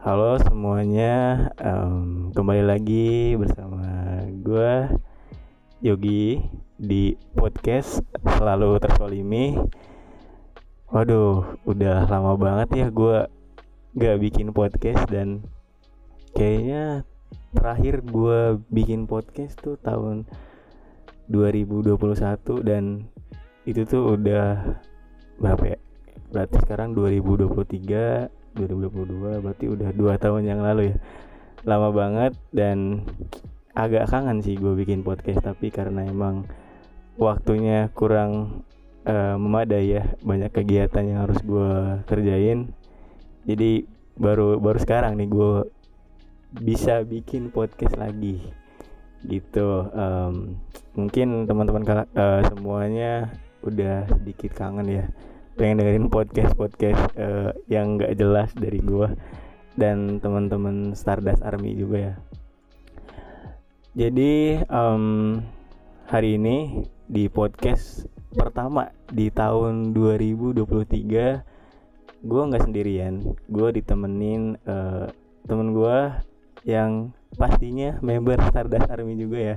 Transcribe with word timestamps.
Halo 0.00 0.40
semuanya, 0.40 1.52
um, 1.60 2.32
kembali 2.32 2.64
lagi 2.64 3.36
bersama 3.36 3.84
gue 4.32 4.96
Yogi 5.84 6.40
di 6.80 7.20
podcast 7.36 8.00
selalu 8.24 8.80
tersolimi. 8.80 9.60
Waduh, 10.88 11.60
udah 11.68 12.08
lama 12.08 12.32
banget 12.40 12.68
ya 12.80 12.86
gue 12.88 13.28
gak 14.00 14.16
bikin 14.24 14.56
podcast 14.56 15.04
dan 15.12 15.44
kayaknya 16.32 17.04
terakhir 17.52 18.00
gue 18.00 18.56
bikin 18.72 19.04
podcast 19.04 19.60
tuh 19.60 19.76
tahun 19.84 20.24
2021 21.28 22.00
dan 22.64 23.04
itu 23.68 23.84
tuh 23.84 24.16
udah 24.16 24.80
berapa 25.36 25.76
ya? 25.76 25.78
Berarti 26.32 26.56
sekarang 26.64 26.96
2023 26.96 28.39
2022 28.56 29.42
berarti 29.44 29.66
udah 29.70 29.90
dua 29.94 30.14
tahun 30.16 30.42
yang 30.46 30.60
lalu 30.64 30.94
ya. 30.94 30.96
Lama 31.68 31.92
banget 31.92 32.32
dan 32.50 33.04
agak 33.76 34.10
kangen 34.10 34.42
sih 34.42 34.58
gue 34.58 34.74
bikin 34.74 35.06
podcast 35.06 35.44
tapi 35.44 35.70
karena 35.70 36.08
emang 36.08 36.48
waktunya 37.20 37.92
kurang 37.92 38.64
uh, 39.06 39.36
memadai 39.36 40.00
ya 40.00 40.02
banyak 40.24 40.50
kegiatan 40.50 41.04
yang 41.04 41.18
harus 41.28 41.38
gue 41.44 42.00
kerjain. 42.08 42.72
Jadi 43.44 43.86
baru 44.20 44.60
baru 44.60 44.78
sekarang 44.80 45.16
nih 45.16 45.28
gue 45.28 45.52
bisa 46.60 47.06
bikin 47.06 47.52
podcast 47.54 47.94
lagi 47.94 48.40
gitu. 49.24 49.86
Um, 49.92 50.58
mungkin 50.96 51.46
teman-teman 51.46 52.08
uh, 52.16 52.40
semuanya 52.50 53.30
udah 53.60 54.08
sedikit 54.08 54.56
kangen 54.56 54.88
ya 54.88 55.04
pengen 55.60 55.84
dengerin 55.84 56.08
podcast 56.08 56.56
podcast 56.56 57.12
uh, 57.20 57.52
yang 57.68 58.00
nggak 58.00 58.16
jelas 58.16 58.48
dari 58.56 58.80
gue 58.80 59.12
dan 59.76 60.16
teman-teman 60.16 60.96
Stardust 60.96 61.44
Army 61.44 61.76
juga 61.76 61.96
ya. 62.00 62.14
Jadi 63.92 64.56
um, 64.72 65.36
hari 66.08 66.40
ini 66.40 66.88
di 67.04 67.28
podcast 67.28 68.08
pertama 68.32 68.88
di 69.12 69.28
tahun 69.28 69.92
2023 69.92 70.64
gue 72.24 72.42
nggak 72.48 72.64
sendirian. 72.64 73.20
Gue 73.52 73.68
ditemenin 73.76 74.56
uh, 74.64 75.12
temen 75.44 75.76
gue 75.76 75.98
yang 76.64 77.12
pastinya 77.36 78.00
member 78.00 78.40
Stardust 78.48 78.88
Army 78.88 79.12
juga 79.12 79.38
ya. 79.52 79.56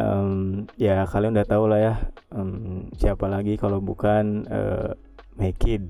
Um, 0.00 0.64
ya 0.80 1.04
kalian 1.04 1.36
udah 1.36 1.44
tahu 1.44 1.64
lah 1.68 1.80
ya. 1.84 1.94
Um, 2.32 2.88
siapa 2.96 3.28
lagi 3.28 3.60
kalau 3.60 3.84
bukan 3.84 4.48
uh, 4.48 4.96
Mekid 5.40 5.88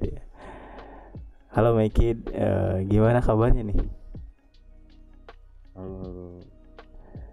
halo 1.51 1.75
Mekid 1.75 2.23
uh, 2.31 2.79
gimana 2.87 3.19
kabarnya 3.19 3.67
nih? 3.67 3.83
Halo 5.75 5.95
halo 6.07 6.27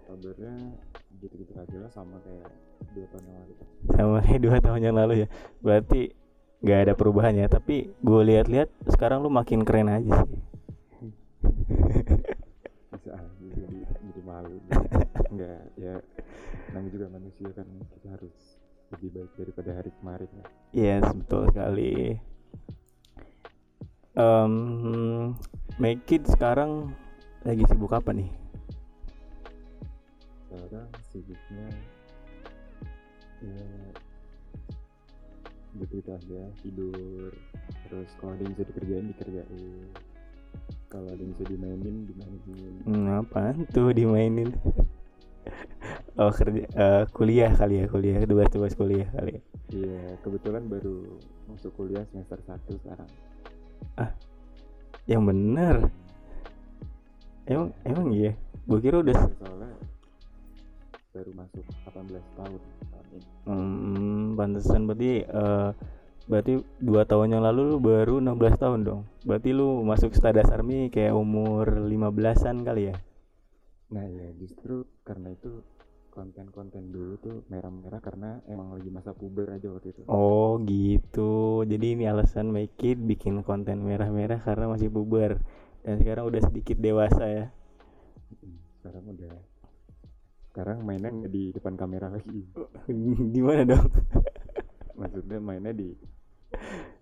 kabarnya 0.02 0.74
gitu-gitu 1.22 1.54
aja 1.54 1.76
lah 1.78 1.90
sama 1.94 2.18
kayak 2.26 2.50
dua 2.90 3.06
tahun 3.14 3.22
yang 3.22 3.38
lalu. 3.38 3.54
Sama 3.94 4.18
kayak 4.26 4.40
dua 4.42 4.56
tahun 4.58 4.80
yang 4.82 4.96
lalu 4.98 5.14
ya. 5.22 5.28
Berarti 5.62 6.10
nggak 6.58 6.80
ada 6.90 6.92
perubahan 6.98 7.38
ya 7.38 7.46
tapi 7.46 7.94
gue 8.02 8.22
lihat-lihat 8.34 8.66
sekarang 8.90 9.22
lu 9.22 9.30
makin 9.30 9.62
keren 9.62 9.86
aja 9.86 10.26
sih. 10.26 10.42
Bisa 12.98 13.14
jadi 13.46 13.78
jadi 13.86 14.22
malu. 14.26 14.58
Enggak 15.30 15.70
ya 15.78 16.02
namanya 16.74 16.90
juga 16.90 17.06
manusia 17.14 17.48
kan 17.54 17.66
kita 17.94 18.10
harus 18.10 18.58
lebih 18.96 19.08
baik 19.12 19.32
daripada 19.36 19.70
hari 19.76 19.90
kemarin 20.00 20.30
ya. 20.32 20.44
Yes, 20.72 21.04
betul 21.12 21.48
sekali. 21.52 22.16
Um, 24.18 25.36
Make 25.78 26.10
it 26.10 26.26
sekarang 26.26 26.90
lagi 27.46 27.62
sibuk 27.70 27.94
apa 27.94 28.10
nih? 28.10 28.26
Sekarang 30.50 30.90
sibuknya 31.14 31.66
ya 33.38 33.66
gitu 35.78 36.02
aja 36.10 36.42
tidur 36.58 37.30
terus 37.86 38.10
kalau 38.18 38.34
ada 38.34 38.42
yang 38.42 38.52
bisa 38.58 38.64
dikerjain 38.66 39.06
dikerjain 39.14 39.86
kalau 40.90 41.06
ada 41.06 41.20
yang 41.22 41.32
bisa 41.38 41.44
dimainin 41.46 41.96
dimainin 42.10 42.74
hmm, 42.82 43.06
apa 43.22 43.54
tuh 43.70 43.94
dimainin 43.94 44.50
oh 46.18 46.34
kerja 46.34 46.66
uh, 46.74 47.04
kuliah 47.14 47.54
kali 47.54 47.82
ya 47.82 47.86
kuliah 47.86 48.18
tugas 48.26 48.50
tugas 48.50 48.74
kuliah 48.74 49.06
kali 49.14 49.38
ya. 49.38 49.42
Iya 49.68 50.02
kebetulan 50.26 50.66
baru 50.66 51.06
masuk 51.46 51.70
kuliah 51.78 52.02
semester 52.10 52.42
satu 52.42 52.74
sekarang. 52.82 53.10
Ah 53.94 54.10
yang 55.06 55.22
bener? 55.24 55.86
Emang 57.46 57.70
emang 57.86 58.10
iya? 58.12 58.34
Gue 58.68 58.78
kira 58.84 59.00
udah 59.00 59.14
iya, 59.16 59.32
soalnya 59.40 59.72
baru 61.16 61.30
masuk 61.32 61.64
18 61.88 62.36
tahun 62.36 62.60
tahun 62.60 63.06
ini. 63.14 63.28
Hmm 63.48 64.24
pantesan 64.36 64.84
berarti 64.84 65.24
uh, 65.30 65.70
berarti 66.28 66.60
dua 66.82 67.08
tahun 67.08 67.38
yang 67.38 67.42
lalu 67.46 67.72
lu 67.72 67.78
baru 67.80 68.20
16 68.20 68.62
tahun 68.62 68.80
dong? 68.84 69.00
Berarti 69.24 69.50
lu 69.54 69.80
masuk 69.86 70.12
Stardust 70.12 70.52
Army 70.52 70.92
kayak 70.92 71.16
umur 71.16 71.64
15an 71.88 72.66
kali 72.66 72.92
ya? 72.92 72.94
Nah 73.88 74.04
ya 74.04 74.28
justru 74.36 74.84
karena 75.06 75.32
itu 75.32 75.64
konten-konten 76.18 76.90
dulu 76.90 77.14
tuh 77.22 77.36
merah-merah 77.46 78.02
karena 78.02 78.42
emang 78.50 78.74
lagi 78.74 78.90
masa 78.90 79.14
puber 79.14 79.54
aja 79.54 79.70
waktu 79.70 79.94
itu. 79.94 80.02
Oh 80.10 80.58
gitu. 80.66 81.62
Jadi 81.62 81.94
ini 81.94 82.10
alasan 82.10 82.50
make 82.50 82.74
it 82.82 82.98
bikin 82.98 83.46
konten 83.46 83.86
merah-merah 83.86 84.42
karena 84.42 84.66
masih 84.66 84.90
puber. 84.90 85.38
Dan 85.86 86.02
sekarang 86.02 86.26
udah 86.26 86.42
sedikit 86.42 86.74
dewasa 86.82 87.22
ya. 87.22 87.46
Sekarang 88.82 89.14
udah. 89.14 89.30
Sekarang 90.50 90.82
mainnya 90.82 91.14
nggak 91.14 91.30
di 91.30 91.54
depan 91.54 91.78
kamera 91.78 92.10
lagi. 92.10 92.42
Gimana 93.38 93.62
dong? 93.62 93.86
Maksudnya 94.98 95.38
mainnya 95.38 95.70
di 95.70 95.94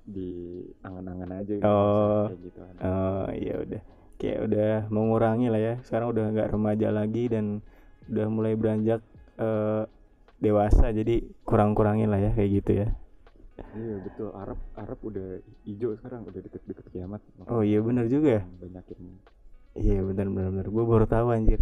di 0.06 0.60
angan-angan 0.86 1.30
aja 1.40 1.54
gitu, 1.56 1.66
oh. 1.66 2.28
gitu 2.36 2.60
oh 2.84 3.26
iya 3.32 3.64
udah. 3.64 3.82
Kayak 4.20 4.40
udah 4.44 4.72
mengurangi 4.92 5.48
lah 5.48 5.60
ya. 5.72 5.74
Sekarang 5.80 6.12
udah 6.12 6.36
nggak 6.36 6.52
remaja 6.52 6.92
lagi 6.92 7.32
dan 7.32 7.64
udah 8.10 8.26
mulai 8.30 8.54
beranjak 8.54 9.00
uh, 9.38 9.84
dewasa 10.38 10.92
jadi 10.92 11.24
kurang-kurangin 11.42 12.12
lah 12.12 12.20
ya 12.20 12.30
kayak 12.36 12.50
gitu 12.62 12.70
ya. 12.84 12.88
Iya 13.72 13.96
betul. 14.04 14.28
Arab 14.36 14.58
Arab 14.76 14.98
udah 15.00 15.40
hijau 15.64 15.96
sekarang 15.96 16.28
udah 16.28 16.40
deket-deket 16.44 16.84
kiamat. 16.92 17.20
Oh 17.48 17.64
iya 17.64 17.80
benar 17.80 18.04
juga 18.06 18.40
ya? 18.40 18.42
Banyakin. 18.44 18.98
Iya 19.76 20.00
benar 20.04 20.26
benar 20.28 20.48
benar 20.52 20.66
gue 20.68 20.84
baru 20.84 21.06
tahu 21.08 21.26
anjir. 21.32 21.60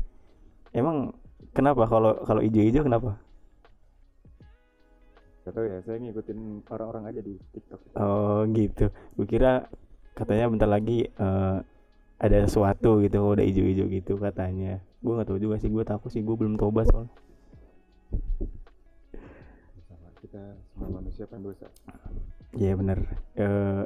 Emang 0.74 1.14
kenapa? 1.54 1.86
Kalau 1.86 2.18
kalau 2.26 2.42
hijau-hijau 2.42 2.82
kenapa? 2.82 3.18
Gak 5.44 5.52
tau 5.60 5.66
ya, 5.68 5.76
saya 5.84 6.00
ngikutin 6.00 6.64
orang-orang 6.72 7.04
aja 7.12 7.20
di 7.20 7.36
TikTok. 7.52 7.80
Oh 8.00 8.48
gitu, 8.48 8.88
gue 8.88 9.26
kira 9.28 9.68
katanya 10.16 10.48
bentar 10.48 10.70
lagi 10.70 11.04
uh, 11.20 11.60
ada 12.16 12.48
sesuatu 12.48 13.04
gitu 13.04 13.20
udah 13.20 13.44
hijau-hijau 13.44 13.86
gitu 13.92 14.16
katanya 14.16 14.80
gue 15.04 15.12
nggak 15.12 15.28
tahu 15.28 15.38
juga 15.38 15.60
sih 15.60 15.68
gue 15.68 15.84
takut 15.84 16.08
sih 16.08 16.24
gue 16.24 16.32
belum 16.32 16.56
tobat 16.56 16.88
soal 16.88 17.12
kita 20.24 20.56
semua 20.72 20.98
manusia 20.98 21.28
kan 21.30 21.44
dosa. 21.44 21.68
Iya 22.56 22.72
yeah, 22.72 22.74
bener. 22.74 22.98
Uh, 23.36 23.84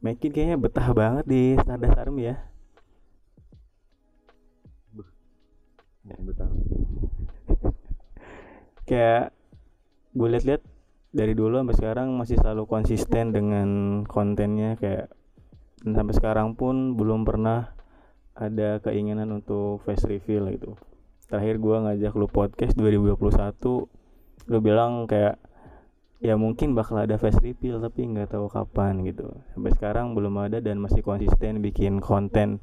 Mekin 0.00 0.32
kayaknya 0.32 0.56
betah 0.56 0.88
banget 0.96 1.28
di 1.28 1.54
Stardust 1.60 2.00
Army 2.00 2.32
ya. 2.32 2.36
Betah. 6.24 6.48
Kayak 8.88 9.36
gue 10.16 10.28
liat-liat 10.32 10.62
dari 11.12 11.32
dulu 11.36 11.60
sampai 11.60 11.76
sekarang 11.78 12.08
masih 12.16 12.40
selalu 12.40 12.64
konsisten 12.64 13.36
dengan 13.36 13.68
kontennya. 14.08 14.80
Kayak 14.80 15.12
dan 15.84 15.92
sampai 15.94 16.14
sekarang 16.16 16.56
pun 16.56 16.96
belum 16.96 17.28
pernah 17.28 17.75
ada 18.36 18.78
keinginan 18.84 19.32
untuk 19.32 19.80
face 19.88 20.04
reveal 20.04 20.52
gitu. 20.52 20.76
Terakhir 21.26 21.56
gue 21.58 21.76
ngajak 21.88 22.12
lu 22.14 22.28
podcast 22.28 22.76
2021 22.76 23.16
lu 24.46 24.58
bilang 24.62 25.08
kayak 25.10 25.40
ya 26.20 26.38
mungkin 26.38 26.72
bakal 26.76 27.02
ada 27.02 27.18
face 27.18 27.40
reveal 27.40 27.80
tapi 27.80 28.04
nggak 28.06 28.36
tahu 28.36 28.46
kapan 28.52 29.02
gitu. 29.08 29.32
Sampai 29.56 29.72
sekarang 29.72 30.12
belum 30.12 30.36
ada 30.36 30.60
dan 30.60 30.78
masih 30.78 31.00
konsisten 31.00 31.64
bikin 31.64 31.98
konten. 32.04 32.60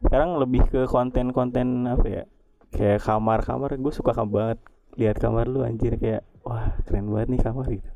Sekarang 0.00 0.40
lebih 0.40 0.64
ke 0.72 0.88
konten-konten 0.88 1.84
apa 1.84 2.06
ya? 2.08 2.24
Kayak 2.72 3.04
kamar-kamar 3.04 3.76
gue 3.76 3.92
suka 3.92 4.16
banget 4.24 4.58
lihat 4.96 5.20
kamar 5.20 5.46
lu 5.46 5.62
anjir 5.62 6.00
kayak 6.00 6.24
wah 6.42 6.72
keren 6.88 7.12
banget 7.12 7.28
nih 7.36 7.40
kamar 7.44 7.66
gitu. 7.68 7.90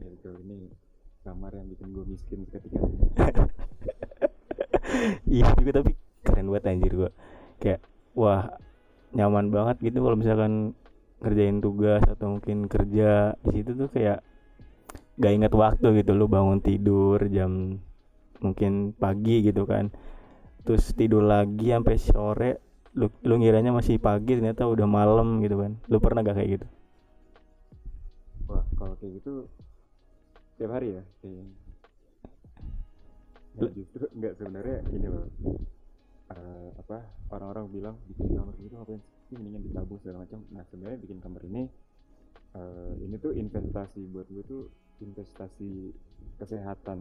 Ya 0.00 0.06
betul 0.08 0.34
ini 0.42 0.72
kamar 1.22 1.52
yang 1.52 1.68
bikin 1.68 1.88
gue 1.92 2.04
miskin 2.08 2.40
ketika 2.48 2.80
iya 5.28 5.48
juga 5.56 5.80
tapi 5.82 5.96
keren 6.24 6.48
banget 6.52 6.64
anjir 6.72 6.92
gue 6.92 7.10
kayak 7.60 7.80
wah 8.16 8.52
nyaman 9.14 9.48
banget 9.54 9.76
gitu 9.80 10.02
kalau 10.02 10.16
misalkan 10.18 10.74
ngerjain 11.24 11.62
tugas 11.64 12.04
atau 12.04 12.36
mungkin 12.36 12.68
kerja. 12.68 13.32
Di 13.40 13.50
situ 13.56 13.70
tuh 13.78 13.88
kayak 13.88 14.20
gak 15.16 15.32
inget 15.32 15.52
waktu 15.54 16.04
gitu 16.04 16.12
lu 16.12 16.26
bangun 16.26 16.58
tidur 16.58 17.22
jam 17.30 17.80
mungkin 18.44 18.92
pagi 18.92 19.40
gitu 19.46 19.64
kan. 19.64 19.88
Terus 20.68 20.92
tidur 20.92 21.24
lagi 21.24 21.72
sampai 21.72 21.96
sore 21.96 22.50
lu 22.94 23.10
lu 23.26 23.40
ngiranya 23.42 23.74
masih 23.74 23.98
pagi 23.98 24.38
ternyata 24.38 24.68
udah 24.68 24.84
malam 24.84 25.40
gitu 25.40 25.56
kan. 25.62 25.80
Lu 25.88 26.02
pernah 26.02 26.20
gak 26.20 26.36
kayak 26.36 26.60
gitu? 26.60 26.66
Wah 28.50 28.64
kalau 28.76 28.94
kayak 29.00 29.22
gitu 29.22 29.48
tiap 30.54 30.70
hari 30.70 31.00
ya 31.00 31.02
kayaknya 31.18 31.63
ya, 33.58 33.68
justru 33.76 34.04
nggak 34.18 34.34
sebenarnya 34.38 34.78
ini 34.96 35.06
loh 35.10 35.26
eh, 36.34 36.70
apa 36.80 36.98
orang-orang 37.34 37.66
bilang 37.70 37.96
bikin 38.08 38.34
kamar 38.34 38.54
gitu 38.58 38.74
ngapain 38.76 39.00
sih? 39.28 39.36
Mendingan 39.38 39.62
ditabung 39.66 39.98
segala 40.02 40.24
macam. 40.24 40.38
Nah 40.54 40.64
sebenarnya 40.70 40.98
bikin 41.04 41.18
kamar 41.24 41.42
ini 41.50 41.62
eh, 42.58 42.92
ini 43.04 43.16
tuh 43.20 43.32
investasi 43.34 44.00
buat 44.12 44.26
gue 44.30 44.44
tuh 44.46 44.62
investasi 45.02 45.70
kesehatan 46.40 46.98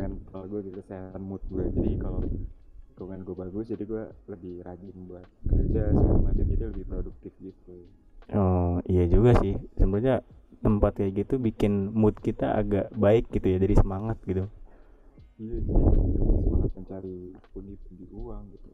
mental 0.00 0.42
gue 0.48 0.60
gitu 0.68 0.80
kesehatan 0.80 1.22
mood 1.22 1.42
gue 1.52 1.64
jadi 1.76 1.92
kalau 2.00 2.20
lingkungan 2.88 3.20
gue 3.26 3.36
bagus 3.36 3.64
jadi 3.72 3.84
gue 3.84 4.04
lebih 4.32 4.54
rajin 4.64 4.96
buat 5.08 5.26
kerja 5.48 5.82
segala 5.92 6.20
macam 6.24 6.44
jadi 6.48 6.64
lebih 6.72 6.84
produktif 6.88 7.32
gitu. 7.40 7.76
Oh 8.32 8.80
iya 8.88 9.04
juga 9.08 9.36
sih. 9.42 9.54
Sebenarnya 9.76 10.24
tempat 10.62 10.92
kayak 10.98 11.12
gitu 11.26 11.34
bikin 11.42 11.90
mood 11.90 12.14
kita 12.22 12.54
agak 12.54 12.86
baik 12.94 13.26
gitu 13.34 13.46
ya 13.50 13.58
jadi 13.58 13.74
semangat 13.82 14.16
gitu 14.24 14.46
iya 15.40 15.56
semangat 15.64 16.70
mencari 16.76 17.32
pundi-pundi 17.56 18.04
uang 18.12 18.42
gitu. 18.52 18.68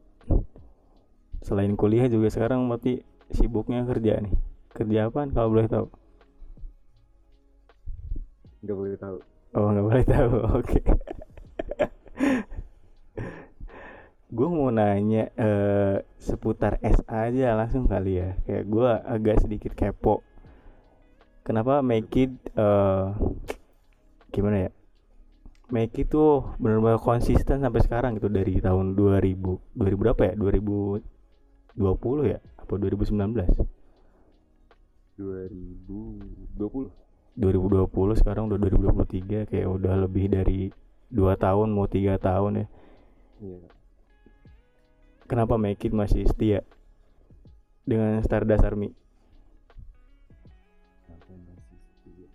Selain 1.39 1.71
kuliah 1.79 2.11
juga 2.11 2.27
sekarang 2.27 2.67
berarti 2.67 2.99
sibuknya 3.31 3.87
kerja 3.87 4.19
nih. 4.19 4.35
Kerja 4.75 5.07
apa 5.07 5.25
kalau 5.31 5.49
boleh 5.55 5.67
tahu? 5.71 5.87
Nggak 8.59 8.77
boleh 8.77 8.97
tahu. 8.99 9.17
Oh 9.55 9.67
nggak 9.71 9.85
boleh 9.87 10.05
tahu. 10.05 10.33
Oke. 10.59 10.79
Gue 14.29 14.47
mau 14.51 14.69
nanya 14.69 15.33
eh, 15.33 16.05
seputar 16.21 16.77
S 16.85 17.01
aja 17.09 17.57
langsung 17.57 17.87
kali 17.87 18.19
ya. 18.19 18.37
Kayak 18.45 18.65
gue 18.67 18.89
agak 19.07 19.35
sedikit 19.41 19.73
kepo. 19.73 20.21
Kenapa 21.47 21.81
make 21.81 22.13
it 22.19 22.33
eh, 22.53 23.05
gimana 24.29 24.69
ya 24.69 24.78
make 25.69 26.01
it 26.01 26.09
tuh 26.09 26.57
benar-benar 26.57 26.97
konsisten 26.97 27.61
sampai 27.61 27.81
sekarang 27.85 28.17
gitu 28.17 28.29
dari 28.29 28.57
tahun 28.57 28.97
2000 28.97 29.77
2000 29.77 30.01
berapa 30.01 30.21
ya? 30.25 30.33
2020 30.37 32.33
ya? 32.33 32.39
Apa 32.57 32.73
2019 32.77 33.79
2020 35.19 36.55
2020 37.39 38.19
sekarang 38.19 38.51
udah 38.51 38.57
2023 38.59 39.47
kayak 39.47 39.67
udah 39.67 39.93
lebih 40.03 40.27
dari 40.27 40.73
dua 41.09 41.39
tahun 41.39 41.71
mau 41.71 41.87
tiga 41.87 42.19
tahun 42.19 42.65
ya. 42.65 42.67
Iya. 43.39 43.59
Kenapa 45.29 45.55
make 45.61 45.85
it 45.85 45.93
masih 45.93 46.25
setia? 46.25 46.65
Dengan 47.85 48.21
Stardust 48.25 48.65
Army. 48.65 48.91
Kenapa 51.05 51.31
masih 51.37 51.79
setia? 51.79 52.27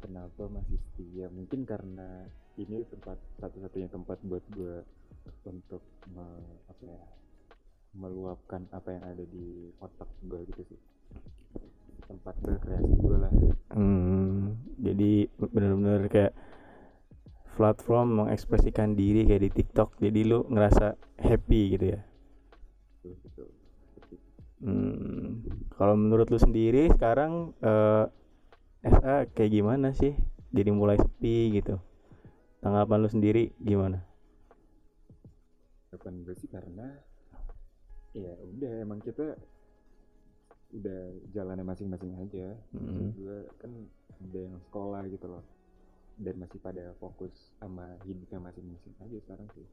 Kenapa 0.00 0.42
masih 0.48 0.78
setia 0.78 0.89
mungkin 1.28 1.68
karena 1.68 2.24
ini 2.56 2.84
tempat 2.88 3.18
satu-satunya 3.42 3.88
tempat 3.92 4.18
buat 4.24 4.44
gue 4.56 4.80
untuk 5.44 5.82
me- 6.14 6.60
apa 6.70 6.84
ya 6.86 7.02
meluapkan 7.98 8.64
apa 8.70 8.88
yang 8.94 9.04
ada 9.04 9.24
di 9.26 9.74
otak 9.82 10.08
gue 10.24 10.40
gitu 10.54 10.62
sih 10.70 10.80
tempat 12.08 12.34
berkreasi 12.42 12.92
gue 13.02 13.18
lah 13.18 13.32
Hmm, 13.70 14.58
jadi 14.82 15.30
bener-bener 15.38 16.10
kayak 16.10 16.34
platform 17.54 18.08
mengekspresikan 18.24 18.96
diri 18.96 19.28
kayak 19.28 19.42
di 19.46 19.50
TikTok. 19.62 19.88
Jadi 20.00 20.20
lu 20.26 20.38
ngerasa 20.50 20.96
happy 21.20 21.60
gitu 21.76 21.86
ya. 21.94 22.00
Hmm, 24.60 25.40
kalau 25.76 25.96
menurut 25.96 26.28
lu 26.28 26.36
sendiri 26.36 26.92
sekarang 26.92 27.56
eh, 27.64 28.04
SA 28.84 29.28
kayak 29.32 29.50
gimana 29.56 29.92
sih? 29.96 30.12
Jadi 30.50 30.70
mulai 30.74 30.98
sepi 30.98 31.54
gitu. 31.58 31.78
Tanggapan 32.62 32.98
lu 33.02 33.08
sendiri 33.10 33.44
gimana? 33.62 34.04
harapan 35.90 36.22
gue 36.22 36.34
sih 36.38 36.46
karena 36.46 36.86
ya 38.14 38.30
udah 38.46 38.72
emang 38.82 39.02
kita 39.02 39.34
udah 40.70 41.00
jalannya 41.34 41.66
masing-masing 41.66 42.14
aja 42.14 42.54
Hmm. 42.70 43.10
gue 43.18 43.38
kan 43.58 43.72
ada 44.22 44.38
yang 44.38 44.56
sekolah 44.70 45.02
gitu 45.10 45.26
loh 45.26 45.42
dan 46.22 46.34
masih 46.38 46.62
pada 46.62 46.94
fokus 47.02 47.34
sama 47.58 47.98
hidupnya 48.06 48.38
masing-masing 48.38 48.94
aja 49.02 49.18
sekarang 49.26 49.48
sih 49.58 49.66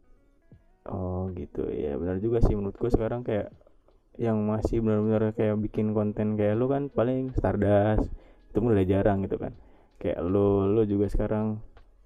Oh 0.88 1.28
gitu 1.36 1.68
ya 1.70 2.00
benar 2.02 2.18
juga 2.24 2.40
sih 2.42 2.56
menurutku 2.58 2.88
sekarang 2.90 3.22
kayak 3.28 3.52
yang 4.18 4.38
masih 4.52 4.82
benar-benar 4.82 5.36
kayak 5.38 5.56
bikin 5.62 5.94
konten 5.98 6.28
kayak 6.40 6.56
lu 6.58 6.66
kan 6.74 6.90
paling 6.90 7.30
Stardust 7.38 8.10
itu 8.50 8.58
pun 8.58 8.72
udah 8.74 8.88
jarang 8.88 9.22
gitu 9.26 9.38
kan 9.38 9.54
kayak 9.98 10.22
lu 10.24 10.70
lu 10.70 10.82
juga 10.86 11.10
sekarang 11.10 11.58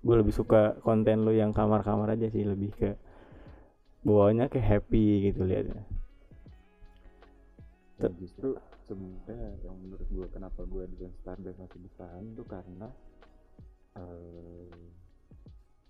gue 0.02 0.16
lebih 0.18 0.34
suka 0.34 0.80
konten 0.82 1.28
lu 1.28 1.32
yang 1.36 1.54
kamar-kamar 1.54 2.16
aja 2.16 2.32
sih 2.32 2.42
lebih 2.42 2.72
ke 2.74 2.90
bawahnya 4.02 4.50
kayak 4.50 4.66
happy 4.66 5.30
gitu 5.30 5.46
liatnya 5.46 5.86
dan 8.02 8.12
justru 8.18 8.58
sebenarnya 8.90 9.62
yang 9.62 9.78
menurut 9.78 10.08
gue 10.10 10.28
kenapa 10.34 10.66
gue 10.66 10.84
dengan 10.90 11.14
Stardust 11.22 11.62
masih 11.62 11.80
bertahan 11.86 12.26
tuh 12.34 12.48
karena 12.50 12.88
eh, 13.94 14.74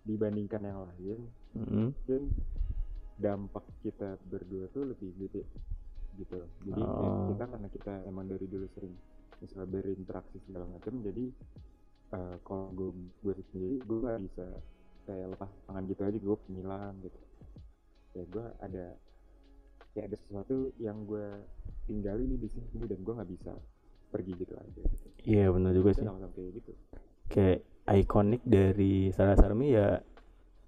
dibandingkan 0.03 0.61
yang 0.65 0.79
lain 0.83 1.19
Mm-mm. 1.55 1.87
mungkin 1.95 2.21
dampak 3.15 3.63
kita 3.85 4.17
berdua 4.27 4.67
tuh 4.73 4.91
lebih 4.91 5.13
gede 5.15 5.45
gitu 6.19 6.43
jadi 6.67 6.81
Oh. 6.83 7.31
kita 7.31 7.45
karena 7.47 7.69
kita 7.71 7.93
emang 8.09 8.27
dari 8.27 8.43
dulu 8.43 8.67
sering 8.75 8.91
misalnya 9.39 9.71
berinteraksi 9.71 10.37
segala 10.43 10.67
macam 10.67 10.99
jadi 10.99 11.31
eh, 12.11 12.35
kalau 12.43 12.67
gue 12.75 12.89
gue 13.23 13.33
sendiri 13.51 13.75
gue 13.83 13.97
gak 14.03 14.21
bisa 14.27 14.45
kayak 15.07 15.27
lepas 15.33 15.49
tangan 15.67 15.83
gitu 15.89 16.01
aja 16.05 16.17
gue 16.19 16.37
pengilang 16.47 16.93
gitu. 17.01 17.19
Ya 18.11 18.23
gue 18.27 18.45
ada 18.59 18.85
kayak 19.91 20.05
ada 20.11 20.17
sesuatu 20.23 20.57
yang 20.79 21.03
gue 21.07 21.25
tinggalin 21.87 22.27
nih 22.35 22.39
di 22.47 22.49
sini 22.51 22.87
dan 22.87 22.99
gue 23.03 23.13
nggak 23.15 23.31
bisa 23.31 23.51
pergi 24.11 24.31
gitu 24.35 24.53
aja. 24.55 24.81
Gitu. 24.83 25.07
iya 25.27 25.47
benar 25.51 25.71
juga 25.75 25.91
sih. 25.95 26.03
Kayak 26.05 26.51
gitu. 26.59 26.71
Kayak 27.31 27.59
ikonik 27.91 28.43
dari 28.47 29.11
Stardust 29.11 29.43
Army 29.43 29.75
ya 29.75 29.99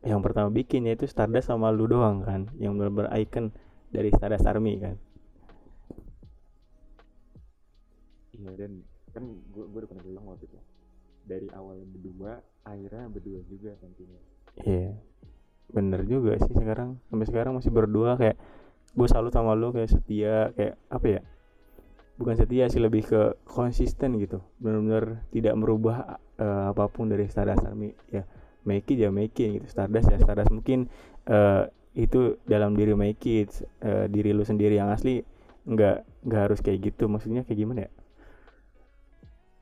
yang 0.03 0.19
pertama 0.19 0.51
bikin 0.51 0.87
yaitu 0.87 1.07
Stardust 1.07 1.47
sama 1.47 1.71
lu 1.71 1.87
doang 1.87 2.23
kan 2.27 2.51
yang 2.59 2.75
benar-benar 2.75 3.15
icon 3.19 3.51
dari 3.91 4.11
Stardust 4.11 4.47
Army 4.47 4.79
kan. 4.79 4.95
Iya 8.33 8.51
dan 8.59 8.71
kan 9.13 9.23
gue 9.29 9.63
gue 9.69 9.79
udah 9.83 9.89
pernah 9.93 10.03
bilang 10.03 10.25
waktu 10.25 10.49
itu 10.49 10.57
dari 11.23 11.47
awal 11.55 11.79
berdua 11.87 12.43
akhirnya 12.63 13.07
berdua 13.11 13.39
juga 13.47 13.75
nantinya. 13.79 14.21
Iya 14.63 14.95
bener 15.73 16.05
juga 16.05 16.37
sih 16.37 16.53
sekarang. 16.53 17.01
Sampai 17.09 17.25
sekarang 17.27 17.57
masih 17.57 17.73
berdua 17.73 18.15
kayak 18.15 18.37
gue 18.93 19.07
salut 19.09 19.33
sama 19.33 19.57
lu 19.57 19.73
kayak 19.73 19.89
setia 19.89 20.53
kayak 20.53 20.75
apa 20.87 21.07
ya? 21.07 21.21
Bukan 22.21 22.35
setia 22.37 22.69
sih 22.69 22.77
lebih 22.77 23.09
ke 23.09 23.21
konsisten 23.49 24.21
gitu. 24.21 24.43
Benar-benar 24.61 25.25
tidak 25.33 25.57
merubah 25.57 26.21
eh, 26.37 26.65
apa 26.69 26.85
pun 26.87 27.09
dari 27.09 27.25
Stardust 27.25 27.65
Army. 27.65 27.91
Ya 28.13 28.23
make 28.63 28.87
it 28.93 29.01
ya 29.01 29.09
make 29.09 29.33
it 29.41 29.59
gitu. 29.59 29.65
Stardust 29.65 30.13
ya 30.13 30.21
Stardust. 30.21 30.53
Mungkin 30.53 30.87
eh, 31.25 31.63
itu 31.97 32.37
dalam 32.45 32.77
diri 32.77 32.93
make 32.93 33.25
it 33.25 33.49
eh, 33.81 34.05
diri 34.07 34.29
lu 34.31 34.45
sendiri 34.45 34.77
yang 34.77 34.93
asli 34.93 35.25
nggak 35.65 36.27
nggak 36.29 36.41
harus 36.45 36.59
kayak 36.61 36.93
gitu. 36.93 37.09
Maksudnya 37.09 37.41
kayak 37.47 37.59
gimana 37.59 37.89
ya 37.89 37.91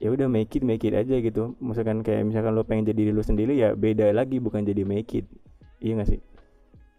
ya 0.01 0.09
udah 0.09 0.25
make 0.25 0.49
it 0.57 0.65
make 0.65 0.81
it 0.81 0.97
aja 0.97 1.21
gitu 1.21 1.53
misalkan 1.61 2.01
kayak 2.01 2.25
misalkan 2.25 2.57
lu 2.57 2.65
pengen 2.65 2.89
jadi 2.89 2.97
diri 3.05 3.11
lu 3.13 3.21
sendiri 3.21 3.53
ya 3.53 3.77
beda 3.77 4.09
lagi 4.09 4.41
bukan 4.41 4.65
jadi 4.65 4.81
make 4.81 5.13
it 5.13 5.29
iya 5.77 6.01
gak 6.01 6.09
sih 6.09 6.21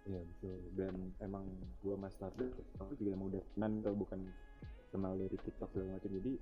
Iya 0.03 0.19
betul 0.19 0.59
dan 0.79 0.95
emang 1.23 1.47
gue 1.83 1.95
mas 1.99 2.15
Stardust 2.15 2.59
aku 2.79 2.95
juga 2.99 3.15
emang 3.19 3.35
udah 3.35 3.43
kenal 3.55 3.71
tau 3.83 3.95
bukan 3.99 4.21
kenal 4.95 5.15
dari 5.19 5.35
TikTok 5.35 5.71
segala 5.75 5.99
macam 5.99 6.11
jadi 6.15 6.33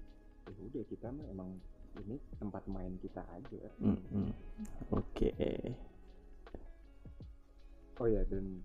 ya 0.48 0.60
udah 0.68 0.82
kita 0.88 1.06
mah 1.08 1.26
emang 1.32 1.48
ini 2.06 2.16
tempat 2.38 2.62
main 2.70 2.94
kita 3.02 3.20
aja. 3.34 3.60
Mm-mm. 3.82 4.30
oke 4.94 5.32
Oh 8.00 8.08
ya 8.08 8.24
dan 8.32 8.64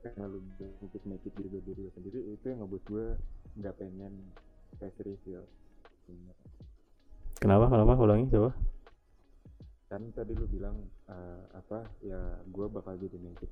karena 0.00 0.24
lu 0.32 0.40
udah 0.40 0.70
untuk 0.80 1.02
make 1.04 1.24
it 1.28 1.32
diri 1.36 1.48
gue 1.52 1.62
diri 1.64 1.80
gue 1.84 1.92
sendiri 1.92 2.20
itu 2.32 2.44
yang 2.48 2.64
ngebuat 2.64 2.84
gue 2.88 3.06
nggak 3.60 3.74
pengen 3.76 4.12
press 4.80 4.96
reveal. 5.04 5.44
sebenarnya. 6.08 6.59
Kenapa? 7.40 7.66
Kenapa? 7.66 7.92
Ulangi 7.96 8.28
coba. 8.28 8.50
Kan 9.90 10.14
tadi 10.14 10.38
lu 10.38 10.46
bilang 10.46 10.76
eh, 11.10 11.42
apa 11.50 11.82
ya 11.98 12.20
gue 12.46 12.66
bakal 12.70 12.94
jadi 12.94 13.18
make 13.18 13.42
it 13.42 13.50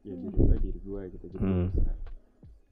ya 0.00 0.14
diri 0.16 0.32
gue 0.32 0.56
diri 0.56 0.80
gue 0.80 1.02
gitu 1.12 1.26
jadi 1.36 1.44
Hmm. 1.44 1.68
bisa. 1.68 1.92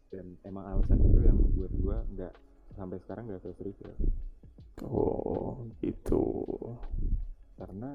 dan 0.08 0.24
emang 0.40 0.64
alasan 0.64 0.96
itu 1.04 1.20
yang 1.20 1.36
buat 1.52 1.68
gue 1.68 1.96
nggak 2.16 2.32
sampai 2.72 2.96
sekarang 3.04 3.28
nggak 3.28 3.44
face 3.44 3.60
reveal 3.60 3.92
oh 4.88 5.68
gitu. 5.84 6.24
Karena 7.60 7.92